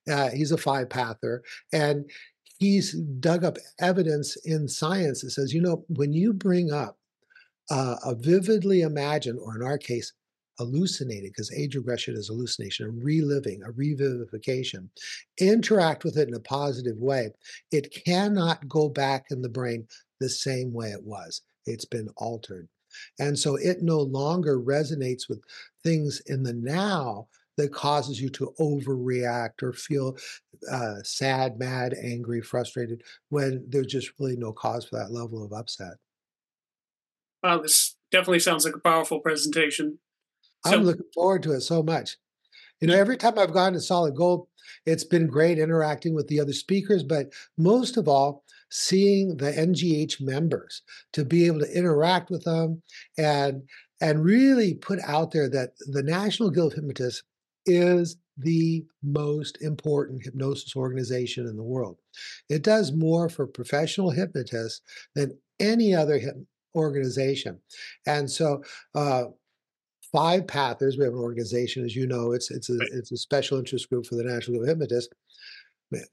Uh, 0.09 0.29
he's 0.29 0.51
a 0.51 0.57
five 0.57 0.89
pather 0.89 1.39
and 1.73 2.09
he's 2.57 2.93
dug 3.19 3.43
up 3.43 3.57
evidence 3.79 4.35
in 4.45 4.67
science 4.67 5.21
that 5.21 5.31
says, 5.31 5.53
you 5.53 5.61
know, 5.61 5.85
when 5.89 6.13
you 6.13 6.33
bring 6.33 6.71
up 6.71 6.97
uh, 7.71 7.95
a 8.03 8.15
vividly 8.15 8.81
imagined, 8.81 9.39
or 9.39 9.55
in 9.55 9.63
our 9.63 9.77
case, 9.77 10.13
hallucinating, 10.59 11.29
because 11.29 11.51
age 11.53 11.75
regression 11.75 12.15
is 12.15 12.27
hallucination, 12.27 12.85
a 12.85 12.89
reliving, 12.89 13.63
a 13.63 13.71
revivification, 13.71 14.89
interact 15.39 16.03
with 16.03 16.17
it 16.17 16.27
in 16.27 16.35
a 16.35 16.39
positive 16.39 16.97
way, 16.97 17.31
it 17.71 17.91
cannot 18.05 18.67
go 18.67 18.89
back 18.89 19.25
in 19.31 19.41
the 19.41 19.49
brain 19.49 19.87
the 20.19 20.29
same 20.29 20.73
way 20.73 20.89
it 20.89 21.03
was. 21.03 21.41
It's 21.65 21.85
been 21.85 22.09
altered. 22.17 22.67
And 23.19 23.37
so 23.39 23.55
it 23.55 23.81
no 23.81 23.99
longer 23.99 24.59
resonates 24.59 25.29
with 25.29 25.41
things 25.83 26.21
in 26.25 26.43
the 26.43 26.53
now 26.53 27.27
that 27.57 27.71
causes 27.71 28.21
you 28.21 28.29
to 28.29 28.53
overreact 28.59 29.63
or 29.63 29.73
feel 29.73 30.17
uh, 30.71 30.95
sad, 31.03 31.57
mad, 31.59 31.93
angry, 32.01 32.41
frustrated 32.41 33.03
when 33.29 33.63
there's 33.67 33.87
just 33.87 34.11
really 34.19 34.35
no 34.35 34.51
cause 34.51 34.85
for 34.85 34.97
that 34.97 35.11
level 35.11 35.43
of 35.43 35.53
upset. 35.53 35.93
Wow, 37.43 37.61
this 37.61 37.95
definitely 38.11 38.39
sounds 38.39 38.65
like 38.65 38.75
a 38.75 38.79
powerful 38.79 39.19
presentation. 39.19 39.99
So, 40.65 40.73
I'm 40.73 40.83
looking 40.83 41.05
forward 41.13 41.43
to 41.43 41.53
it 41.53 41.61
so 41.61 41.81
much. 41.83 42.17
You 42.81 42.87
know, 42.87 42.95
every 42.95 43.17
time 43.17 43.37
I've 43.37 43.53
gone 43.53 43.73
to 43.73 43.81
Solid 43.81 44.15
Gold, 44.15 44.47
it's 44.85 45.03
been 45.03 45.27
great 45.27 45.59
interacting 45.59 46.13
with 46.13 46.27
the 46.27 46.39
other 46.39 46.53
speakers, 46.53 47.03
but 47.03 47.31
most 47.57 47.97
of 47.97 48.07
all, 48.07 48.43
seeing 48.71 49.37
the 49.37 49.51
NGH 49.51 50.21
members 50.21 50.83
to 51.13 51.25
be 51.25 51.47
able 51.47 51.59
to 51.59 51.77
interact 51.77 52.29
with 52.29 52.43
them 52.43 52.81
and 53.17 53.63
and 54.01 54.23
really 54.23 54.75
put 54.75 54.99
out 55.05 55.31
there 55.31 55.49
that 55.49 55.71
the 55.79 56.03
National 56.03 56.49
Guild 56.49 56.71
of 56.71 56.77
Hypnotists 56.77 57.23
is 57.65 58.15
the 58.37 58.85
most 59.03 59.61
important 59.61 60.23
hypnosis 60.23 60.75
organization 60.75 61.45
in 61.45 61.57
the 61.57 61.63
world. 61.63 61.97
It 62.47 62.63
does 62.63 62.93
more 62.93 63.27
for 63.27 63.45
professional 63.45 64.11
hypnotists 64.11 64.81
than 65.15 65.37
any 65.59 65.93
other 65.93 66.21
organization. 66.75 67.59
And 68.05 68.29
so 68.31 68.63
uh, 68.95 69.25
five 70.11 70.47
pathers. 70.47 70.97
We 70.97 71.05
have 71.05 71.13
an 71.13 71.19
organization, 71.19 71.85
as 71.85 71.95
you 71.95 72.07
know, 72.07 72.31
it's 72.31 72.51
it's 72.51 72.69
a 72.69 72.77
it's 72.91 73.11
a 73.11 73.17
special 73.17 73.57
interest 73.57 73.89
group 73.89 74.05
for 74.05 74.15
the 74.15 74.23
National 74.23 74.57
Guild 74.57 74.63
of 74.63 74.69
Hypnotists. 74.69 75.13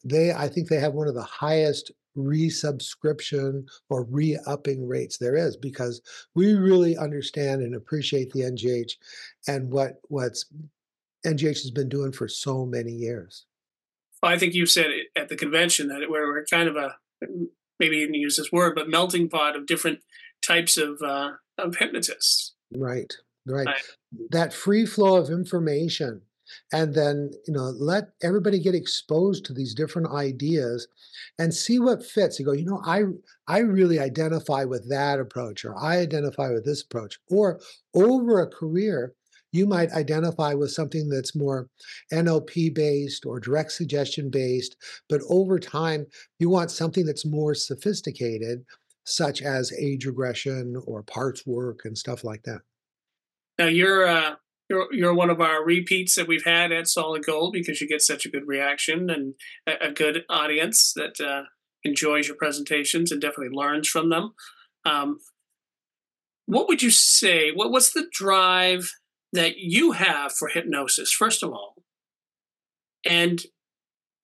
They, 0.05 0.33
I 0.33 0.49
think, 0.49 0.69
they 0.69 0.81
have 0.81 0.95
one 0.95 1.09
of 1.09 1.15
the 1.15 1.23
highest 1.23 1.93
resubscription 2.17 3.67
or 3.91 4.05
re-upping 4.05 4.89
rates 4.89 5.19
there 5.19 5.37
is 5.37 5.55
because 5.55 6.01
we 6.35 6.55
really 6.55 6.97
understand 6.97 7.61
and 7.61 7.75
appreciate 7.75 8.33
the 8.33 8.41
NGH 8.41 8.93
and 9.47 9.71
what 9.71 10.01
what's 10.09 10.47
NGH 11.27 11.47
has 11.47 11.71
been 11.71 11.91
doing 11.91 12.13
for 12.13 12.27
so 12.27 12.65
many 12.65 12.93
years. 12.93 13.45
I 14.23 14.39
think 14.39 14.55
you 14.55 14.65
said 14.65 14.87
it 14.87 15.09
at 15.15 15.29
the 15.29 15.37
convention 15.37 15.89
that 15.89 16.09
we're, 16.09 16.27
we're 16.27 16.47
kind 16.47 16.69
of 16.69 16.77
a 16.77 16.97
maybe 17.79 17.97
you 17.97 18.07
didn't 18.07 18.15
use 18.15 18.37
this 18.37 18.51
word, 18.51 18.75
but 18.75 18.89
melting 18.89 19.29
pot 19.29 19.55
of 19.55 19.67
different 19.67 20.01
types 20.43 20.79
of 20.79 21.03
uh, 21.03 21.33
of 21.59 21.77
hypnotists. 21.77 22.55
Right 22.75 23.15
right? 23.47 23.71
That 24.31 24.53
free 24.53 24.87
flow 24.87 25.17
of 25.17 25.31
information, 25.31 26.23
and 26.73 26.95
then 26.95 27.31
you 27.47 27.53
know 27.53 27.71
let 27.79 28.11
everybody 28.23 28.61
get 28.61 28.75
exposed 28.75 29.45
to 29.47 29.53
these 29.53 29.75
different 29.75 30.09
ideas, 30.13 30.89
and 31.39 31.55
see 31.55 31.79
what 31.79 32.05
fits. 32.05 32.39
You 32.39 32.47
go, 32.47 32.53
you 32.53 32.65
know, 32.65 32.83
I 32.85 33.05
I 33.47 33.59
really 33.61 33.99
identify 33.99 34.65
with 34.65 34.89
that 34.91 35.19
approach, 35.21 35.65
or 35.65 35.77
I 35.79 35.99
identify 35.99 36.51
with 36.51 36.65
this 36.65 36.83
approach, 36.83 37.19
or 37.31 37.61
over 37.95 38.41
a 38.41 38.47
career. 38.49 39.15
You 39.53 39.67
might 39.67 39.93
identify 39.93 40.53
with 40.55 40.73
something 40.73 41.09
that's 41.09 41.35
more 41.35 41.69
NLP 42.13 42.75
based 42.75 43.25
or 43.25 43.41
direct 43.41 43.73
suggestion 43.73 44.29
based, 44.29 44.77
but 45.09 45.23
over 45.31 45.59
time, 45.59 46.07
you 46.39 46.51
want 46.51 46.71
something 46.71 47.07
that's 47.07 47.25
more 47.25 47.55
sophisticated, 47.55 48.65
such 49.05 49.41
as 49.43 49.73
age 49.73 50.05
regression 50.05 50.77
or 50.87 51.03
parts 51.03 51.47
work 51.47 51.81
and 51.85 51.97
stuff 51.97 52.23
like 52.25 52.43
that. 52.43 52.61
Now 53.59 53.67
you're 53.67 54.07
uh, 54.07 54.35
you're 54.69 54.93
you're 54.93 55.15
one 55.15 55.31
of 55.31 55.41
our 55.41 55.65
repeats 55.65 56.15
that 56.15 56.29
we've 56.29 56.45
had 56.45 56.73
at 56.73 56.89
Solid 56.89 57.25
Gold 57.25 57.53
because 57.53 57.81
you 57.81 57.89
get 57.89 58.03
such 58.03 58.27
a 58.27 58.31
good 58.31 58.47
reaction 58.47 59.11
and 59.11 59.35
a, 59.67 59.89
a 59.89 59.93
good 59.93 60.25
audience 60.29 60.93
that 60.95 61.21
uh, 61.21 61.45
enjoys 61.85 62.29
your 62.29 62.37
presentations 62.37 63.11
and 63.13 63.21
definitely 63.21 63.57
learns 63.57 63.89
from 63.89 64.11
them. 64.11 64.35
Um, 64.85 65.19
what 66.47 66.69
would 66.69 66.83
you 66.83 66.91
say? 66.91 67.51
What, 67.53 67.71
what's 67.71 67.93
the 67.93 68.07
drive 68.13 68.93
that 69.33 69.57
you 69.59 69.93
have 69.93 70.33
for 70.33 70.49
hypnosis, 70.49 71.13
first 71.13 71.43
of 71.43 71.51
all, 71.51 71.75
and 73.05 73.43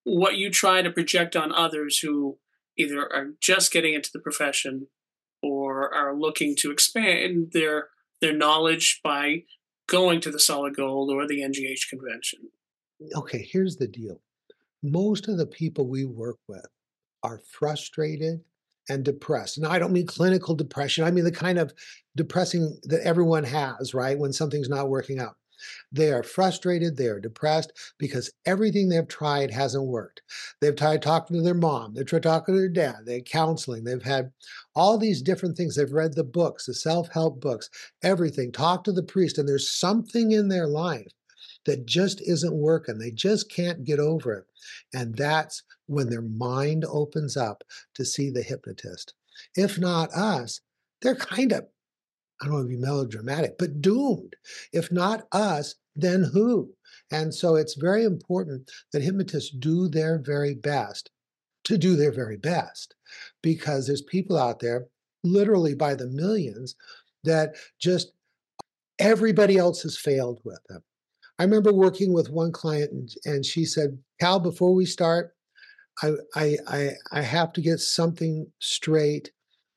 what 0.05 0.37
you 0.37 0.51
try 0.51 0.83
to 0.83 0.91
project 0.91 1.37
on 1.37 1.53
others 1.53 1.99
who 1.99 2.39
either 2.77 3.01
are 3.01 3.33
just 3.41 3.73
getting 3.73 3.95
into 3.95 4.11
the 4.13 4.21
profession 4.21 4.89
or 5.43 5.93
are 5.93 6.17
looking 6.17 6.55
to 6.57 6.71
expand 6.71 7.51
their 7.53 7.89
their 8.23 8.33
knowledge 8.33 9.01
by 9.05 9.43
going 9.87 10.21
to 10.23 10.31
the 10.31 10.41
solid 10.41 10.75
gold 10.75 11.11
or 11.11 11.27
the 11.27 11.43
NGH 11.43 11.91
convention. 11.91 12.39
Okay, 13.15 13.47
here's 13.53 13.77
the 13.77 13.89
deal. 13.89 14.23
Most 14.83 15.29
of 15.29 15.37
the 15.37 15.47
people 15.47 15.87
we 15.87 16.07
work 16.07 16.39
with 16.49 16.67
are 17.23 17.41
frustrated 17.51 18.41
and 18.89 19.05
depressed. 19.05 19.59
Now, 19.59 19.71
I 19.71 19.79
don't 19.79 19.93
mean 19.93 20.07
clinical 20.07 20.55
depression. 20.55 21.05
I 21.05 21.11
mean 21.11 21.25
the 21.25 21.31
kind 21.31 21.59
of 21.59 21.73
depressing 22.17 22.79
that 22.85 23.03
everyone 23.03 23.45
has, 23.45 23.95
right? 23.95 24.19
When 24.19 24.33
something's 24.33 24.69
not 24.69 24.89
working 24.89 25.19
out. 25.19 25.37
They 25.91 26.13
are 26.13 26.23
frustrated, 26.23 26.97
they 26.97 27.07
are 27.07 27.21
depressed 27.21 27.73
because 27.99 28.33
everything 28.47 28.89
they've 28.89 29.07
tried 29.07 29.51
hasn't 29.51 29.85
worked. 29.85 30.23
They've 30.61 30.77
tried 30.77 31.03
talking 31.03 31.37
to 31.37 31.43
their 31.43 31.55
mom, 31.55 31.95
they've 31.95 32.07
tried 32.07 32.23
talking 32.23 32.55
to 32.55 32.61
their 32.61 32.69
dad, 32.69 33.07
they 33.07 33.15
had 33.15 33.27
counseling, 33.27 33.85
they've 33.85 34.03
had 34.03 34.33
all 34.75 34.99
these 34.99 35.23
different 35.23 35.57
things. 35.57 35.77
They've 35.77 35.93
read 35.93 36.15
the 36.15 36.25
books, 36.25 36.67
the 36.67 36.75
self-help 36.75 37.41
books, 37.41 37.69
everything, 38.03 38.53
talk 38.53 38.85
to 38.85 38.93
the 38.93 39.03
priest, 39.03 39.39
and 39.39 39.49
there's 39.49 39.71
something 39.71 40.33
in 40.33 40.49
their 40.49 40.67
life 40.67 41.13
that 41.65 41.87
just 41.87 42.21
isn't 42.23 42.55
working. 42.55 42.99
They 42.99 43.11
just 43.11 43.51
can't 43.51 43.85
get 43.85 44.01
over 44.01 44.33
it. 44.35 44.45
And 44.93 45.15
that's 45.15 45.63
when 45.87 46.09
their 46.09 46.23
mind 46.23 46.85
opens 46.89 47.37
up 47.37 47.63
to 47.95 48.05
see 48.05 48.31
the 48.31 48.43
hypnotist. 48.43 49.15
If 49.57 49.79
not 49.79 50.13
us, 50.13 50.61
they're 51.01 51.15
kind 51.15 51.53
of, 51.53 51.67
I 52.43 52.47
don't 52.47 52.55
want 52.55 52.65
to 52.67 52.77
be 52.77 52.83
melodramatic, 52.83 53.57
but 53.59 53.81
doomed. 53.81 54.35
If 54.73 54.91
not 54.91 55.29
us, 55.31 55.77
then 55.95 56.25
who? 56.25 56.71
And 57.13 57.33
so 57.33 57.55
it's 57.55 57.75
very 57.75 58.05
important 58.05 58.71
that 58.93 59.03
hypnotists 59.03 59.51
do 59.51 59.89
their 59.89 60.19
very 60.19 60.55
best 60.55 61.11
to 61.65 61.79
do 61.79 61.95
their 61.95 62.11
very 62.11 62.37
best 62.37 62.97
because 63.43 63.87
there's 63.87 64.03
people 64.03 64.37
out 64.37 64.59
there, 64.59 64.87
literally 65.23 65.75
by 65.75 65.95
the 65.95 66.09
millions, 66.09 66.75
that 67.23 67.55
just 67.79 68.13
everybody 68.99 69.57
else 69.57 69.83
has 69.83 69.97
failed 69.97 70.41
with 70.45 70.61
them. 70.69 70.83
I 71.39 71.45
remember 71.45 71.73
working 71.73 72.13
with 72.13 72.31
one 72.31 72.53
client 72.53 73.15
and, 73.25 73.45
she 73.45 73.65
said, 73.65 73.99
Cal, 74.21 74.41
before 74.41 74.75
we 74.75 74.87
start, 74.87 75.35
I, 76.03 76.13
I, 76.35 76.57
I, 76.69 76.91
I 77.13 77.21
have 77.21 77.53
to 77.55 77.61
get 77.61 77.79
something 77.79 78.47
straight. 78.59 79.31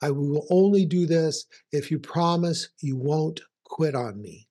I 0.05 0.11
will 0.11 0.45
only 0.51 0.85
do 0.85 1.07
this 1.07 1.47
if 1.71 1.89
you 1.89 1.97
promise 1.97 2.69
you 2.79 2.95
won't 2.95 3.41
quit 3.63 3.95
on 3.95 4.21
me. 4.21 4.47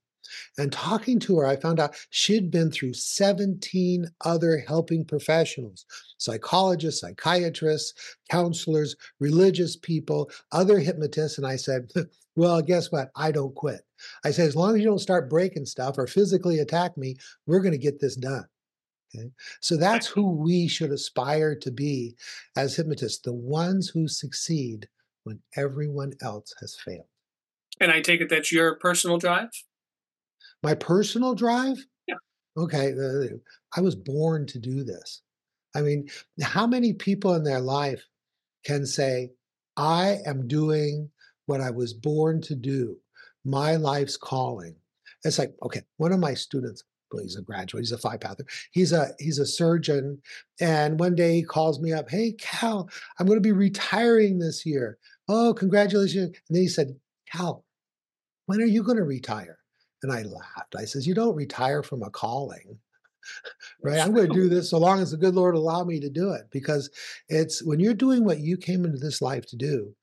And 0.59 0.73
talking 0.73 1.21
to 1.21 1.39
her, 1.39 1.47
I 1.47 1.55
found 1.55 1.79
out 1.79 1.95
she'd 2.11 2.51
been 2.51 2.73
through 2.73 2.95
17 2.95 4.05
other 4.25 4.59
helping 4.67 5.05
professionals 5.05 5.87
psychologists, 6.19 7.03
psychiatrists, 7.03 8.17
counselors, 8.29 8.97
religious 9.21 9.77
people, 9.77 10.29
other 10.51 10.81
hypnotists. 10.81 11.39
And 11.39 11.47
I 11.47 11.55
said, 11.55 11.93
Well, 12.37 12.61
guess 12.61 12.91
what? 12.91 13.13
I 13.15 13.31
don't 13.31 13.55
quit. 13.55 13.83
I 14.25 14.33
said, 14.33 14.49
As 14.49 14.57
long 14.57 14.75
as 14.75 14.81
you 14.81 14.87
don't 14.87 14.99
start 14.99 15.31
breaking 15.31 15.67
stuff 15.67 15.99
or 15.99 16.09
physically 16.09 16.59
attack 16.59 16.97
me, 16.97 17.15
we're 17.47 17.61
going 17.61 17.71
to 17.71 17.79
get 17.79 18.01
this 18.01 18.17
done. 18.17 18.47
Okay? 19.15 19.31
So 19.61 19.77
that's 19.77 20.09
who 20.09 20.33
we 20.33 20.67
should 20.67 20.91
aspire 20.91 21.55
to 21.61 21.71
be 21.71 22.17
as 22.57 22.75
hypnotists 22.75 23.21
the 23.21 23.33
ones 23.33 23.89
who 23.89 24.09
succeed 24.09 24.89
when 25.25 25.41
everyone 25.57 26.13
else 26.23 26.55
has 26.61 26.77
failed. 26.77 27.07
And 27.81 27.91
I 27.91 28.01
take 28.01 28.21
it 28.21 28.29
that's 28.29 28.53
your 28.53 28.77
personal 28.77 29.19
drive? 29.19 29.51
My 30.63 30.75
personal 30.75 31.35
drive? 31.35 31.85
Yeah. 32.07 32.15
Okay. 32.57 32.93
I 33.77 33.81
was 33.81 33.97
born 33.97 34.47
to 34.47 34.59
do 34.59 34.85
this. 34.85 35.23
I 35.75 35.83
mean, 35.83 36.09
how 36.41 36.67
many 36.67 36.93
people 36.93 37.35
in 37.35 37.43
their 37.43 37.61
life 37.61 38.05
can 38.65 38.87
say, 38.87 39.31
I 39.77 40.19
am 40.25 40.47
doing 40.47 41.11
what 41.47 41.61
I 41.61 41.71
was 41.71 41.93
born 41.93 42.41
to 42.43 42.55
do, 42.55 42.97
my 43.45 43.75
life's 43.75 44.17
calling? 44.17 44.77
It's 45.25 45.39
like, 45.39 45.55
okay, 45.65 45.83
one 45.97 46.13
of 46.13 46.21
my 46.21 46.35
students, 46.35 46.85
well, 47.13 47.23
he's 47.23 47.37
a 47.37 47.43
graduate, 47.43 47.83
he's 47.83 47.93
a 47.93 47.99
five 47.99 48.21
pather, 48.21 48.45
he's 48.73 48.93
a 48.93 49.09
he's 49.19 49.39
a 49.39 49.47
surgeon. 49.47 50.21
And 50.61 50.99
one 51.01 51.15
day 51.15 51.35
he 51.35 51.43
calls 51.43 51.81
me 51.81 51.93
up, 51.93 52.09
hey 52.09 52.33
Cal, 52.39 52.89
I'm 53.19 53.27
going 53.27 53.37
to 53.37 53.41
be 53.41 53.53
retiring 53.53 54.39
this 54.39 54.65
year. 54.65 54.99
Oh, 55.29 55.55
congratulations. 55.55 56.37
And 56.49 56.57
then 56.57 56.63
he 56.63 56.69
said, 56.69 56.97
Cal, 57.31 57.65
when 58.47 58.61
are 58.61 58.67
you 58.67 58.83
going 58.83 58.99
to 58.99 59.05
retire? 59.05 59.59
And 60.03 60.13
I 60.13 60.23
laughed. 60.23 60.75
I 60.77 60.85
says, 60.85 61.07
You 61.07 61.15
don't 61.15 61.35
retire 61.35 61.83
from 61.83 62.03
a 62.03 62.11
calling. 62.11 62.79
right? 63.83 64.01
I'm 64.01 64.13
going 64.13 64.29
to 64.29 64.35
do 64.35 64.49
this 64.49 64.71
so 64.71 64.79
long 64.79 65.01
as 65.01 65.11
the 65.11 65.17
good 65.17 65.35
Lord 65.35 65.55
allow 65.55 65.85
me 65.85 65.99
to 66.01 66.11
do 66.11 66.33
it 66.33 66.43
because 66.51 66.91
it's 67.29 67.63
when 67.65 67.81
you're 67.81 67.95
doing 67.95 68.25
what 68.25 68.41
you 68.41 68.57
came 68.57 68.85
into 68.85 68.99
this 68.99 69.23
life 69.23 69.47
to 69.47 69.57
do, 69.57 69.95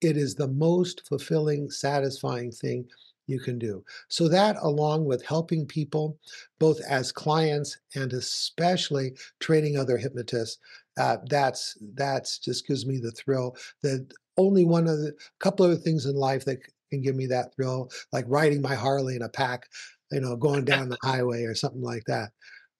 it 0.00 0.16
is 0.16 0.34
the 0.34 0.48
most 0.48 1.06
fulfilling, 1.06 1.70
satisfying 1.70 2.50
thing 2.50 2.88
you 3.26 3.38
can 3.38 3.58
do. 3.58 3.84
So 4.08 4.28
that 4.28 4.56
along 4.60 5.04
with 5.04 5.24
helping 5.24 5.66
people 5.66 6.18
both 6.58 6.80
as 6.88 7.12
clients 7.12 7.78
and 7.94 8.12
especially 8.12 9.14
training 9.40 9.76
other 9.76 9.96
hypnotists, 9.96 10.58
uh, 10.98 11.18
that's 11.28 11.76
that's 11.94 12.38
just 12.38 12.66
gives 12.66 12.84
me 12.84 12.98
the 12.98 13.12
thrill 13.12 13.56
that 13.82 14.12
only 14.36 14.64
one 14.64 14.86
of 14.86 14.98
the 14.98 15.14
couple 15.40 15.66
other 15.66 15.76
things 15.76 16.06
in 16.06 16.14
life 16.14 16.44
that 16.44 16.58
can 16.90 17.02
give 17.02 17.16
me 17.16 17.26
that 17.26 17.54
thrill, 17.54 17.90
like 18.12 18.24
riding 18.28 18.62
my 18.62 18.74
Harley 18.74 19.16
in 19.16 19.22
a 19.22 19.28
pack, 19.28 19.66
you 20.10 20.20
know, 20.20 20.36
going 20.36 20.64
down 20.64 20.88
the 20.88 20.98
highway 21.02 21.44
or 21.44 21.54
something 21.54 21.82
like 21.82 22.04
that. 22.06 22.30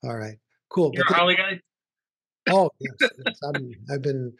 All 0.04 0.16
right, 0.16 0.36
cool. 0.68 0.90
You're 0.94 1.04
a 1.08 1.14
Harley 1.14 1.36
guy. 1.36 1.60
Oh 2.50 2.70
yes, 2.80 2.92
yes. 3.00 3.40
i 3.44 3.92
have 3.92 4.02
been. 4.02 4.32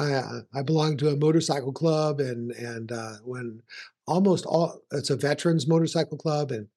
I, 0.00 0.22
I 0.54 0.62
belong 0.62 0.96
to 0.98 1.08
a 1.08 1.16
motorcycle 1.16 1.72
club, 1.72 2.20
and 2.20 2.52
and 2.52 2.92
uh, 2.92 3.14
when 3.24 3.62
almost 4.06 4.46
all 4.46 4.80
it's 4.92 5.10
a 5.10 5.16
veterans 5.16 5.66
motorcycle 5.66 6.16
club, 6.16 6.52
and 6.52 6.68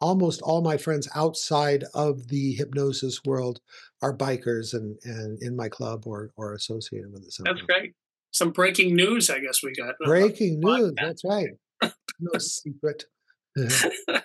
almost 0.00 0.40
all 0.40 0.62
my 0.62 0.78
friends 0.78 1.06
outside 1.14 1.84
of 1.92 2.28
the 2.28 2.54
hypnosis 2.54 3.20
world 3.24 3.60
are 4.00 4.16
bikers 4.16 4.72
and 4.72 4.98
and 5.04 5.42
in 5.42 5.54
my 5.54 5.68
club 5.68 6.06
or 6.06 6.30
or 6.36 6.54
associated 6.54 7.12
with 7.12 7.22
it. 7.22 7.32
Somehow. 7.32 7.52
That's 7.52 7.66
great. 7.66 7.92
Some 8.32 8.50
breaking 8.50 8.94
news, 8.94 9.28
I 9.28 9.40
guess 9.40 9.62
we 9.62 9.72
got. 9.72 9.94
Breaking 10.04 10.60
news. 10.60 10.92
That's 11.00 11.24
right 11.24 11.50
no 12.20 12.38
secret. 12.38 13.04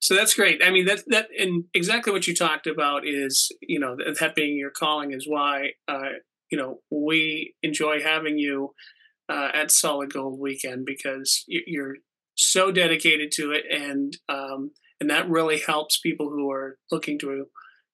so 0.00 0.14
that's 0.14 0.34
great. 0.34 0.62
I 0.64 0.70
mean, 0.70 0.86
that 0.86 1.02
that 1.08 1.28
and 1.38 1.64
exactly 1.74 2.12
what 2.12 2.26
you 2.26 2.34
talked 2.34 2.66
about 2.66 3.06
is 3.06 3.50
you 3.60 3.78
know 3.78 3.96
that 3.96 4.34
being 4.34 4.56
your 4.56 4.70
calling 4.70 5.12
is 5.12 5.26
why 5.28 5.72
uh, 5.86 6.10
you 6.50 6.58
know 6.58 6.80
we 6.90 7.54
enjoy 7.62 8.00
having 8.02 8.38
you 8.38 8.74
uh, 9.28 9.50
at 9.52 9.70
Solid 9.70 10.12
Gold 10.12 10.38
Weekend 10.40 10.86
because 10.86 11.44
you're 11.46 11.96
so 12.36 12.70
dedicated 12.70 13.32
to 13.32 13.52
it 13.52 13.64
and 13.70 14.16
um, 14.28 14.70
and 15.00 15.10
that 15.10 15.28
really 15.28 15.60
helps 15.60 16.00
people 16.00 16.30
who 16.30 16.50
are 16.50 16.78
looking 16.90 17.18
to 17.18 17.46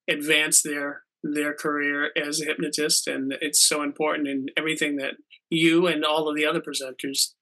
advance 0.09 0.63
their 0.63 1.03
their 1.33 1.55
career 1.55 2.11
as 2.17 2.41
a 2.41 2.45
hypnotist 2.45 3.07
and 3.07 3.37
it's 3.41 3.67
so 3.67 3.83
important 3.83 4.29
in 4.29 4.47
everything 4.57 4.97
that 4.97 5.15
you 5.51 5.87
and 5.87 6.05
all 6.05 6.29
of 6.29 6.37
the 6.37 6.45
other 6.45 6.61
presenters 6.61 7.33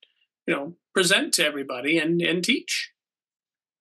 you 0.47 0.55
know 0.55 0.75
present 0.95 1.33
to 1.35 1.45
everybody 1.45 1.99
and 1.99 2.21
and 2.23 2.45
teach. 2.45 2.90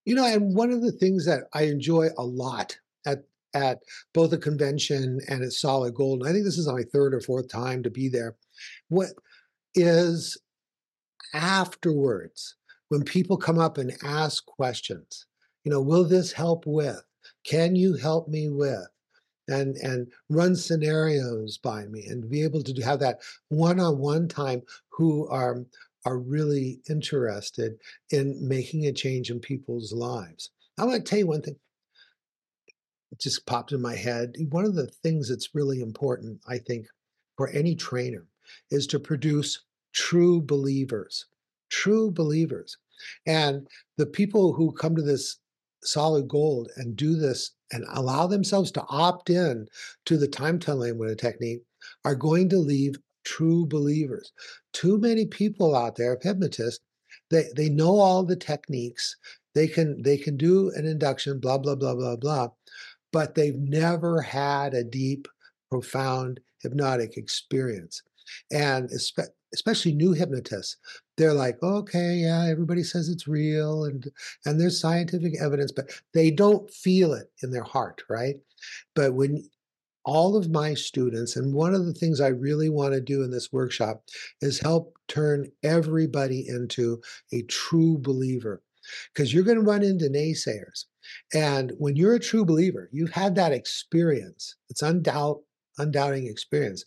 You 0.06 0.16
know 0.16 0.26
and 0.26 0.56
one 0.56 0.72
of 0.72 0.82
the 0.82 0.92
things 0.92 1.26
that 1.26 1.44
i 1.54 1.64
enjoy 1.64 2.10
a 2.18 2.24
lot 2.24 2.78
at 3.06 3.26
at 3.54 3.80
both 4.14 4.34
a 4.34 4.38
convention 4.38 5.20
and 5.28 5.44
at 5.44 5.52
solid 5.52 5.94
gold 5.94 6.22
and 6.22 6.30
i 6.30 6.34
think 6.34 6.46
this 6.46 6.58
is 6.58 6.68
my 6.68 6.84
third 6.92 7.14
or 7.14 7.22
fourth 7.22 7.50
time 7.50 7.84
to 7.84 7.92
be 7.92 8.10
there 8.10 8.36
what 8.90 9.10
is 9.76 10.42
afterwards 11.34 12.56
when 12.90 13.04
people 13.04 13.38
come 13.38 13.60
up 13.60 13.78
and 13.78 13.94
ask 14.04 14.46
questions 14.46 15.28
you 15.64 15.72
know 15.72 15.82
will 15.82 16.04
this 16.04 16.32
help 16.32 16.66
with? 16.66 17.02
Can 17.46 17.76
you 17.76 17.96
help 17.96 18.28
me 18.28 18.50
with 18.50 18.88
and 19.52 19.76
and 19.78 20.08
run 20.30 20.56
scenarios 20.56 21.58
by 21.58 21.86
me 21.86 22.06
and 22.08 22.30
be 22.30 22.44
able 22.44 22.64
to 22.64 22.82
have 22.82 23.00
that 23.00 23.20
one-on-one 23.50 24.28
time 24.28 24.62
who 24.90 25.28
are 25.28 25.58
are 26.06 26.18
really 26.18 26.80
interested 26.90 27.74
in 28.10 28.36
making 28.48 28.88
a 28.88 28.92
change 28.92 29.30
in 29.30 29.40
people's 29.40 29.94
lives. 29.94 30.50
I 30.80 30.86
want 30.86 31.06
to 31.06 31.10
tell 31.10 31.20
you 31.20 31.28
one 31.28 31.42
thing. 31.42 31.58
It 33.12 33.20
just 33.20 33.46
popped 33.46 33.72
in 33.72 33.82
my 33.82 33.96
head. 33.96 34.36
One 34.50 34.66
of 34.66 34.74
the 34.74 34.88
things 34.88 35.30
that's 35.30 35.54
really 35.54 35.82
important, 35.82 36.40
I 36.48 36.58
think, 36.58 36.88
for 37.38 37.50
any 37.50 37.76
trainer 37.76 38.26
is 38.72 38.88
to 38.88 39.00
produce 39.00 39.64
true 39.94 40.42
believers, 40.42 41.26
true 41.70 42.10
believers. 42.10 42.78
And 43.26 43.68
the 43.98 44.06
people 44.06 44.54
who 44.54 44.72
come 44.72 44.96
to 44.96 45.02
this 45.02 45.38
solid 45.84 46.28
gold 46.28 46.72
and 46.78 46.96
do 46.96 47.16
this 47.16 47.52
and 47.71 47.86
allow 47.93 48.27
themselves 48.27 48.71
to 48.71 48.86
opt 48.89 49.29
in 49.29 49.67
to 50.05 50.17
the 50.17 50.27
time 50.27 50.60
telling 50.60 50.97
with 50.97 51.12
a 51.12 51.15
technique 51.15 51.62
are 52.05 52.15
going 52.15 52.49
to 52.49 52.57
leave 52.57 52.95
true 53.23 53.65
believers. 53.65 54.31
Too 54.73 54.97
many 54.97 55.25
people 55.25 55.75
out 55.75 55.95
there, 55.95 56.17
hypnotists, 56.21 56.84
they, 57.29 57.45
they 57.55 57.69
know 57.69 57.99
all 57.99 58.23
the 58.23 58.36
techniques. 58.36 59.15
They 59.53 59.67
can 59.67 60.01
they 60.01 60.17
can 60.17 60.38
do 60.38 60.71
an 60.75 60.86
induction, 60.86 61.39
blah, 61.39 61.57
blah, 61.57 61.75
blah, 61.75 61.95
blah, 61.95 62.15
blah, 62.15 62.49
but 63.12 63.36
they've 63.36 63.57
never 63.57 64.21
had 64.21 64.73
a 64.73 64.84
deep, 64.84 65.27
profound 65.69 66.39
hypnotic 66.62 67.17
experience. 67.17 68.01
And 68.51 68.89
especially 69.54 69.94
new 69.94 70.14
hypnotists, 70.14 70.78
they're 71.18 71.34
like, 71.34 71.62
okay, 71.64 72.16
yeah, 72.16 72.46
everybody 72.50 72.84
says 72.84 73.10
it's 73.10 73.28
real 73.28 73.86
and 73.86 74.10
and 74.46 74.60
there's 74.60 74.80
scientific 74.80 75.34
evidence, 75.42 75.72
but 75.72 75.92
they 76.14 76.32
don't 76.32 76.70
feel 76.72 77.14
it 77.14 77.32
in 77.44 77.52
their 77.52 77.64
heart, 77.64 78.04
right? 78.10 78.36
But 78.96 79.14
when 79.16 79.50
all 80.06 80.36
of 80.36 80.50
my 80.52 80.74
students, 80.74 81.36
and 81.36 81.54
one 81.54 81.76
of 81.76 81.86
the 81.86 81.94
things 81.94 82.20
I 82.22 82.28
really 82.30 82.70
want 82.70 82.94
to 82.94 83.02
do 83.02 83.24
in 83.24 83.32
this 83.32 83.52
workshop 83.54 84.04
is 84.42 84.60
help 84.60 84.98
turn 85.08 85.52
everybody 85.64 86.48
into 86.48 87.02
a 87.32 87.44
true 87.44 87.98
believer. 88.00 88.64
because 89.14 89.34
you're 89.34 89.44
going 89.44 89.58
to 89.58 89.64
run 89.64 89.84
into 89.84 90.10
naysayers. 90.10 90.86
And 91.34 91.74
when 91.78 91.96
you're 91.96 92.16
a 92.16 92.20
true 92.20 92.46
believer, 92.46 92.90
you've 92.92 93.12
had 93.12 93.36
that 93.36 93.52
experience. 93.52 94.56
It's 94.70 94.82
undoubt, 94.82 95.42
undoubting 95.78 96.28
experience. 96.28 96.86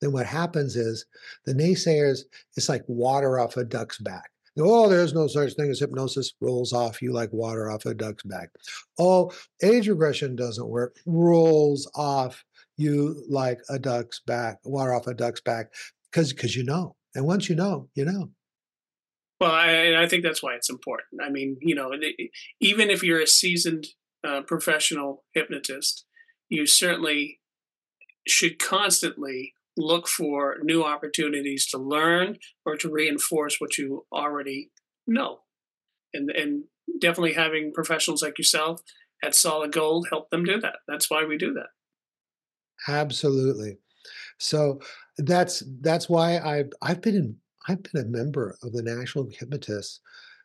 Then 0.00 0.12
what 0.12 0.26
happens 0.26 0.76
is 0.76 1.06
the 1.44 1.54
naysayers, 1.54 2.20
it's 2.56 2.68
like 2.68 2.84
water 2.86 3.38
off 3.38 3.56
a 3.56 3.64
duck's 3.64 3.98
back. 3.98 4.30
Oh, 4.58 4.88
there's 4.88 5.12
no 5.12 5.26
such 5.26 5.54
thing 5.54 5.70
as 5.70 5.80
hypnosis, 5.80 6.32
rolls 6.40 6.72
off 6.72 7.02
you 7.02 7.12
like 7.12 7.32
water 7.32 7.70
off 7.70 7.86
a 7.86 7.94
duck's 7.94 8.22
back. 8.22 8.50
Oh, 8.98 9.32
age 9.62 9.88
regression 9.88 10.36
doesn't 10.36 10.68
work, 10.68 10.96
rolls 11.06 11.90
off 11.96 12.44
you 12.76 13.24
like 13.28 13.60
a 13.68 13.78
duck's 13.78 14.20
back, 14.20 14.58
water 14.64 14.94
off 14.94 15.06
a 15.06 15.14
duck's 15.14 15.40
back, 15.40 15.72
because 16.10 16.32
because 16.32 16.54
you 16.54 16.64
know. 16.64 16.96
And 17.14 17.26
once 17.26 17.48
you 17.48 17.56
know, 17.56 17.88
you 17.94 18.04
know. 18.04 18.30
Well, 19.40 19.50
I, 19.50 20.02
I 20.02 20.08
think 20.08 20.22
that's 20.22 20.42
why 20.42 20.54
it's 20.54 20.70
important. 20.70 21.20
I 21.22 21.30
mean, 21.30 21.56
you 21.60 21.74
know, 21.74 21.90
even 22.60 22.90
if 22.90 23.02
you're 23.02 23.20
a 23.20 23.26
seasoned 23.26 23.88
uh, 24.26 24.42
professional 24.42 25.24
hypnotist, 25.34 26.06
you 26.48 26.66
certainly 26.66 27.40
should 28.26 28.58
constantly 28.58 29.53
look 29.76 30.06
for 30.08 30.58
new 30.62 30.84
opportunities 30.84 31.66
to 31.66 31.78
learn 31.78 32.38
or 32.64 32.76
to 32.76 32.90
reinforce 32.90 33.60
what 33.60 33.76
you 33.78 34.06
already 34.12 34.70
know. 35.06 35.40
And, 36.12 36.30
and 36.30 36.64
definitely 37.00 37.32
having 37.32 37.72
professionals 37.72 38.22
like 38.22 38.38
yourself 38.38 38.80
at 39.22 39.34
Solid 39.34 39.72
Gold 39.72 40.06
help 40.10 40.30
them 40.30 40.44
do 40.44 40.60
that. 40.60 40.76
That's 40.86 41.10
why 41.10 41.24
we 41.24 41.36
do 41.36 41.52
that. 41.54 41.68
Absolutely. 42.88 43.78
So 44.38 44.80
that's 45.18 45.62
that's 45.80 46.08
why 46.08 46.38
I've 46.38 46.70
I've 46.82 47.00
been 47.00 47.14
in, 47.14 47.36
I've 47.68 47.82
been 47.82 48.02
a 48.02 48.08
member 48.08 48.56
of 48.62 48.72
the 48.72 48.82
National 48.82 49.28
Hypnotists 49.30 50.00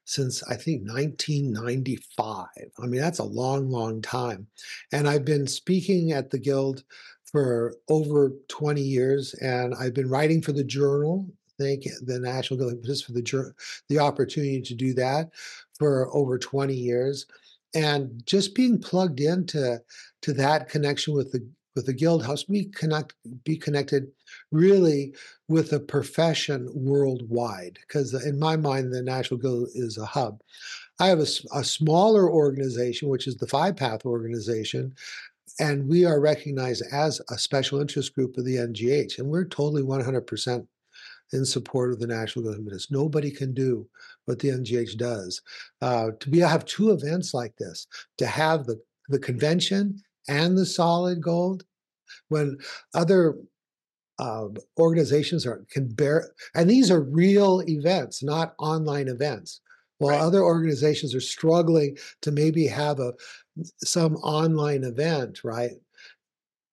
since 0.05 0.41
I 0.43 0.55
think 0.55 0.87
1995. 0.89 2.47
I 2.81 2.85
mean, 2.87 2.99
that's 2.99 3.19
a 3.19 3.23
long, 3.23 3.69
long 3.69 4.01
time. 4.01 4.47
And 4.91 5.07
I've 5.07 5.25
been 5.25 5.45
speaking 5.45 6.13
at 6.13 6.31
the 6.31 6.39
Guild 6.39 6.83
for 7.31 7.75
over 7.87 8.33
20 8.47 8.81
years, 8.81 9.33
and 9.35 9.73
I've 9.75 9.93
been 9.93 10.09
writing 10.09 10.41
for 10.41 10.51
the 10.51 10.63
journal. 10.63 11.27
Thank 11.59 11.83
the 12.05 12.19
National 12.19 12.57
Guild 12.57 12.83
just 12.85 13.05
for 13.05 13.11
the 13.11 13.53
the 13.89 13.99
opportunity 13.99 14.61
to 14.61 14.73
do 14.73 14.93
that 14.93 15.29
for 15.77 16.09
over 16.15 16.39
20 16.39 16.73
years, 16.73 17.25
and 17.75 18.23
just 18.25 18.55
being 18.55 18.79
plugged 18.79 19.19
into 19.19 19.79
to 20.21 20.33
that 20.33 20.69
connection 20.69 21.13
with 21.13 21.31
the 21.31 21.45
with 21.75 21.85
the 21.85 21.93
guild 21.93 22.25
helps 22.25 22.49
me 22.49 22.65
connect 22.65 23.13
be 23.43 23.55
connected 23.55 24.07
really 24.51 25.15
with 25.47 25.69
the 25.69 25.79
profession 25.79 26.67
worldwide 26.73 27.77
because 27.87 28.13
in 28.25 28.37
my 28.37 28.55
mind 28.55 28.91
the 28.91 29.01
national 29.01 29.39
guild 29.39 29.69
is 29.75 29.97
a 29.97 30.05
hub 30.05 30.41
i 30.99 31.07
have 31.07 31.19
a, 31.19 31.27
a 31.53 31.63
smaller 31.63 32.29
organization 32.29 33.07
which 33.07 33.27
is 33.27 33.37
the 33.37 33.47
five 33.47 33.75
path 33.75 34.05
organization 34.05 34.93
and 35.59 35.87
we 35.87 36.05
are 36.05 36.19
recognized 36.19 36.83
as 36.91 37.21
a 37.29 37.37
special 37.37 37.79
interest 37.79 38.15
group 38.15 38.37
of 38.37 38.45
the 38.45 38.55
NGH, 38.55 39.19
and 39.19 39.27
we're 39.27 39.45
totally 39.45 39.83
100% 39.83 40.67
in 41.31 41.45
support 41.45 41.91
of 41.91 41.99
the 41.99 42.07
National 42.07 42.47
of 42.47 42.55
Hypnotists. 42.55 42.91
Nobody 42.91 43.31
can 43.31 43.53
do 43.53 43.87
what 44.25 44.39
the 44.39 44.49
NGH 44.49 44.97
does. 44.97 45.41
Uh, 45.81 46.11
to 46.19 46.29
be 46.29 46.43
I 46.43 46.49
have 46.49 46.65
two 46.65 46.91
events 46.91 47.33
like 47.33 47.55
this, 47.57 47.87
to 48.17 48.27
have 48.27 48.65
the 48.65 48.79
the 49.09 49.19
convention 49.19 49.99
and 50.27 50.55
the 50.55 50.65
solid 50.65 51.21
gold, 51.21 51.63
when 52.27 52.57
other 52.93 53.35
uh, 54.19 54.47
organizations 54.79 55.45
are 55.45 55.65
can 55.71 55.87
bear, 55.87 56.31
and 56.55 56.69
these 56.69 56.91
are 56.91 57.01
real 57.01 57.61
events, 57.67 58.21
not 58.23 58.53
online 58.59 59.07
events. 59.07 59.61
While 59.99 60.11
right. 60.11 60.21
other 60.21 60.43
organizations 60.43 61.13
are 61.13 61.19
struggling 61.19 61.97
to 62.21 62.31
maybe 62.31 62.65
have 62.67 63.01
a 63.01 63.13
some 63.83 64.15
online 64.17 64.83
event, 64.83 65.43
right? 65.43 65.71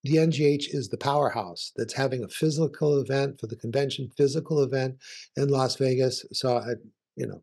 The 0.05 0.17
NGH 0.17 0.75
is 0.75 0.89
the 0.89 0.97
powerhouse 0.97 1.73
that's 1.77 1.95
having 1.95 2.23
a 2.23 2.29
physical 2.29 3.01
event 3.01 3.41
for 3.41 3.49
the 3.49 3.57
convention, 3.57 4.11
physical 4.17 4.63
event 4.63 4.97
in 5.37 5.49
Las 5.49 5.77
Vegas. 5.77 6.25
So, 6.33 6.59
I, 6.59 6.75
you 7.17 7.27
know, 7.27 7.43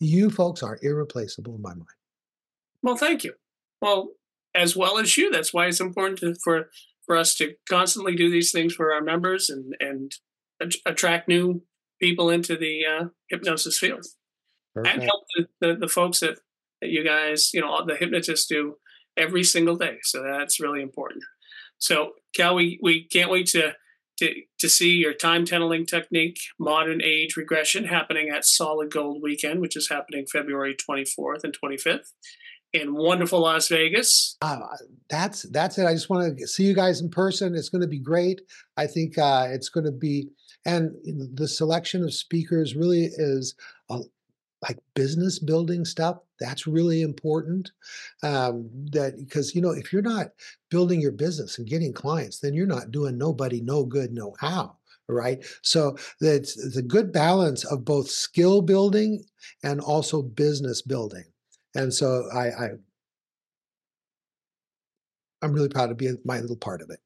you 0.00 0.30
folks 0.30 0.62
are 0.62 0.78
irreplaceable 0.82 1.54
in 1.54 1.62
my 1.62 1.74
mind. 1.74 1.86
Well, 2.82 2.96
thank 2.96 3.24
you. 3.24 3.34
Well, 3.80 4.10
as 4.54 4.76
well 4.76 4.98
as 4.98 5.16
you, 5.16 5.30
that's 5.30 5.54
why 5.54 5.66
it's 5.66 5.80
important 5.80 6.18
to, 6.20 6.34
for 6.42 6.70
for 7.06 7.16
us 7.16 7.34
to 7.36 7.54
constantly 7.68 8.14
do 8.14 8.30
these 8.30 8.52
things 8.52 8.74
for 8.74 8.92
our 8.92 9.00
members 9.00 9.48
and 9.48 9.74
and 9.80 10.12
attract 10.86 11.28
new 11.28 11.62
people 12.00 12.30
into 12.30 12.56
the 12.56 12.82
uh, 12.84 13.04
hypnosis 13.28 13.78
field. 13.78 14.04
Perfect. 14.74 14.94
and 14.94 15.02
help 15.04 15.24
the, 15.34 15.48
the, 15.60 15.74
the, 15.74 15.88
folks 15.88 16.20
that, 16.20 16.38
that 16.80 16.90
you 16.90 17.04
guys, 17.04 17.52
you 17.52 17.60
know, 17.60 17.84
the 17.84 17.96
hypnotists 17.96 18.46
do 18.46 18.76
every 19.16 19.44
single 19.44 19.76
day. 19.76 19.98
So 20.02 20.22
that's 20.22 20.60
really 20.60 20.82
important. 20.82 21.24
So 21.78 22.12
Cal, 22.34 22.54
we, 22.54 22.78
we 22.82 23.04
can't 23.04 23.30
wait 23.30 23.46
to, 23.48 23.72
to, 24.18 24.34
to 24.58 24.68
see 24.68 24.96
your 24.96 25.14
time 25.14 25.44
tunneling 25.44 25.86
technique, 25.86 26.38
modern 26.58 27.00
age 27.02 27.36
regression 27.36 27.84
happening 27.84 28.30
at 28.30 28.44
Solid 28.44 28.90
Gold 28.90 29.22
Weekend, 29.22 29.60
which 29.60 29.76
is 29.76 29.88
happening 29.88 30.26
February 30.30 30.76
24th 30.88 31.44
and 31.44 31.54
25th 31.62 32.12
in 32.72 32.94
wonderful 32.94 33.40
Las 33.40 33.68
Vegas. 33.68 34.36
Uh, 34.42 34.58
that's 35.08 35.42
that's 35.44 35.78
it. 35.78 35.86
I 35.86 35.94
just 35.94 36.10
want 36.10 36.38
to 36.38 36.46
see 36.46 36.64
you 36.64 36.74
guys 36.74 37.00
in 37.00 37.10
person. 37.10 37.54
It's 37.54 37.68
going 37.68 37.82
to 37.82 37.88
be 37.88 37.98
great. 37.98 38.40
I 38.76 38.86
think 38.86 39.16
uh, 39.16 39.46
it's 39.50 39.68
going 39.68 39.86
to 39.86 39.92
be, 39.92 40.28
and 40.66 40.92
the 41.34 41.48
selection 41.48 42.02
of 42.02 42.12
speakers 42.12 42.74
really 42.74 43.04
is 43.04 43.54
a, 43.90 44.00
like 44.62 44.78
business 44.94 45.38
building 45.38 45.84
stuff 45.84 46.18
that's 46.38 46.66
really 46.66 47.02
important 47.02 47.70
um, 48.22 48.68
that 48.92 49.16
because 49.18 49.54
you 49.54 49.60
know 49.60 49.70
if 49.70 49.92
you're 49.92 50.02
not 50.02 50.28
building 50.70 51.00
your 51.00 51.12
business 51.12 51.58
and 51.58 51.68
getting 51.68 51.92
clients 51.92 52.38
then 52.38 52.54
you're 52.54 52.66
not 52.66 52.90
doing 52.90 53.16
nobody 53.18 53.60
no 53.60 53.84
good 53.84 54.12
no 54.12 54.34
how 54.40 54.78
right? 55.08 55.44
So 55.62 55.96
it's, 56.20 56.54
the 56.74 56.82
good 56.82 57.12
balance 57.12 57.64
of 57.64 57.84
both 57.84 58.08
skill 58.08 58.62
building 58.62 59.24
and 59.62 59.80
also 59.80 60.22
business 60.22 60.82
building. 60.82 61.24
And 61.74 61.92
so 61.92 62.28
i, 62.32 62.48
I 62.48 62.68
i'm 65.42 65.52
really 65.52 65.68
proud 65.68 65.88
to 65.88 65.94
be 65.94 66.10
my 66.24 66.40
little 66.40 66.56
part 66.56 66.80
of 66.80 66.90
it. 66.90 66.98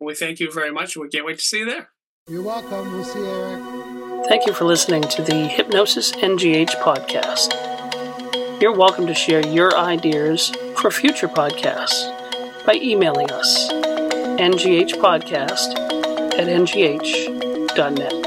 We 0.00 0.14
thank 0.14 0.38
you 0.38 0.52
very 0.52 0.70
much 0.70 0.96
we 0.96 1.08
can't 1.08 1.24
wait 1.24 1.38
to 1.38 1.44
see 1.44 1.60
you 1.60 1.64
there. 1.64 1.88
You're 2.28 2.42
welcome. 2.42 2.92
We'll 2.92 3.04
see 3.04 3.18
you 3.18 3.26
eric 3.26 3.89
Thank 4.28 4.46
you 4.46 4.52
for 4.52 4.64
listening 4.64 5.02
to 5.02 5.22
the 5.22 5.48
Hypnosis 5.48 6.12
NGH 6.12 6.80
podcast. 6.82 7.52
You're 8.60 8.74
welcome 8.74 9.06
to 9.06 9.14
share 9.14 9.44
your 9.46 9.76
ideas 9.76 10.52
for 10.76 10.90
future 10.90 11.28
podcasts 11.28 12.06
by 12.64 12.74
emailing 12.74 13.30
us, 13.32 13.70
nghpodcast 14.38 15.74
at 16.38 16.46
ngh.net. 16.46 18.19